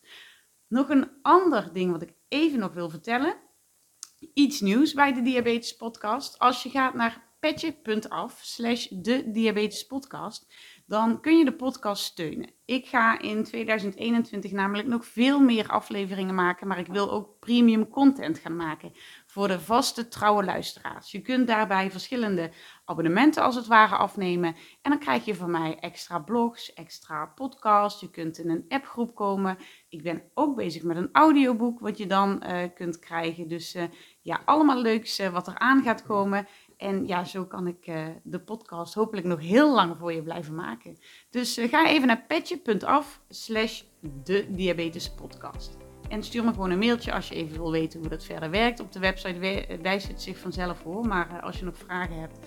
Nog 0.67 0.89
een 0.89 1.11
ander 1.21 1.73
ding 1.73 1.91
wat 1.91 2.01
ik 2.01 2.13
even 2.27 2.59
nog 2.59 2.73
wil 2.73 2.89
vertellen. 2.89 3.35
Iets 4.33 4.61
nieuws 4.61 4.93
bij 4.93 5.13
de 5.13 5.21
Diabetes 5.21 5.75
Podcast. 5.75 6.39
Als 6.39 6.63
je 6.63 6.69
gaat 6.69 6.93
naar 6.93 7.31
petje.af 7.39 8.39
slash 8.43 8.87
de 8.87 9.31
Diabetes 9.31 9.85
Podcast, 9.85 10.53
dan 10.85 11.21
kun 11.21 11.37
je 11.37 11.45
de 11.45 11.55
podcast 11.55 12.03
steunen. 12.03 12.53
Ik 12.65 12.87
ga 12.87 13.19
in 13.19 13.43
2021 13.43 14.51
namelijk 14.51 14.87
nog 14.87 15.05
veel 15.05 15.39
meer 15.39 15.67
afleveringen 15.67 16.35
maken, 16.35 16.67
maar 16.67 16.79
ik 16.79 16.87
wil 16.87 17.11
ook 17.11 17.39
premium 17.39 17.89
content 17.89 18.39
gaan 18.39 18.55
maken 18.55 18.93
voor 19.31 19.47
de 19.47 19.59
vaste 19.59 20.07
trouwe 20.07 20.43
luisteraars. 20.43 21.11
Je 21.11 21.21
kunt 21.21 21.47
daarbij 21.47 21.91
verschillende 21.91 22.51
abonnementen 22.85 23.43
als 23.43 23.55
het 23.55 23.67
ware 23.67 23.95
afnemen 23.95 24.55
en 24.81 24.91
dan 24.91 24.99
krijg 24.99 25.25
je 25.25 25.35
van 25.35 25.51
mij 25.51 25.77
extra 25.79 26.19
blogs, 26.19 26.73
extra 26.73 27.25
podcasts. 27.25 28.01
Je 28.01 28.09
kunt 28.09 28.37
in 28.37 28.49
een 28.49 28.65
appgroep 28.67 29.15
komen. 29.15 29.57
Ik 29.89 30.03
ben 30.03 30.23
ook 30.33 30.55
bezig 30.55 30.83
met 30.83 30.97
een 30.97 31.09
audioboek 31.11 31.79
wat 31.79 31.97
je 31.97 32.07
dan 32.07 32.43
uh, 32.43 32.63
kunt 32.75 32.99
krijgen. 32.99 33.47
Dus 33.47 33.75
uh, 33.75 33.83
ja, 34.21 34.41
allemaal 34.45 34.81
leuks 34.81 35.19
uh, 35.19 35.27
wat 35.27 35.47
er 35.47 35.57
aan 35.57 35.83
gaat 35.83 36.03
komen. 36.03 36.47
En 36.77 37.07
ja, 37.07 37.23
zo 37.23 37.45
kan 37.45 37.67
ik 37.67 37.85
de 38.23 38.39
podcast 38.39 38.93
hopelijk 38.93 39.27
nog 39.27 39.39
heel 39.39 39.73
lang 39.73 39.97
voor 39.97 40.13
je 40.13 40.23
blijven 40.23 40.55
maken. 40.55 40.97
Dus 41.29 41.57
ga 41.61 41.87
even 41.87 42.07
naar 42.07 42.25
petje.af 42.27 43.21
slash 43.29 43.81
de 44.23 44.47
diabetespodcast. 44.49 45.90
En 46.11 46.23
stuur 46.23 46.43
me 46.43 46.51
gewoon 46.51 46.69
een 46.69 46.79
mailtje 46.79 47.13
als 47.13 47.27
je 47.27 47.35
even 47.35 47.57
wil 47.57 47.71
weten 47.71 47.99
hoe 47.99 48.09
dat 48.09 48.23
verder 48.23 48.49
werkt. 48.49 48.79
Op 48.79 48.91
de 48.91 48.99
website 48.99 49.65
wijst 49.81 50.07
het 50.07 50.21
zich 50.21 50.37
vanzelf 50.37 50.77
voor. 50.77 51.07
Maar 51.07 51.27
uh, 51.31 51.43
als 51.43 51.59
je 51.59 51.65
nog 51.65 51.77
vragen 51.77 52.19
hebt, 52.19 52.39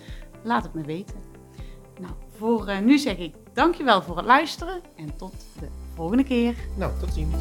laat 0.43 0.63
het 0.63 0.73
me 0.73 0.83
weten. 0.83 1.15
Nou, 1.99 2.13
voor 2.37 2.81
nu 2.81 2.97
zeg 2.97 3.17
ik 3.17 3.35
dankjewel 3.53 4.01
voor 4.01 4.17
het 4.17 4.25
luisteren 4.25 4.81
en 4.95 5.17
tot 5.17 5.33
de 5.59 5.67
volgende 5.93 6.23
keer. 6.23 6.55
Nou, 6.77 6.99
tot 6.99 7.13
ziens. 7.13 7.35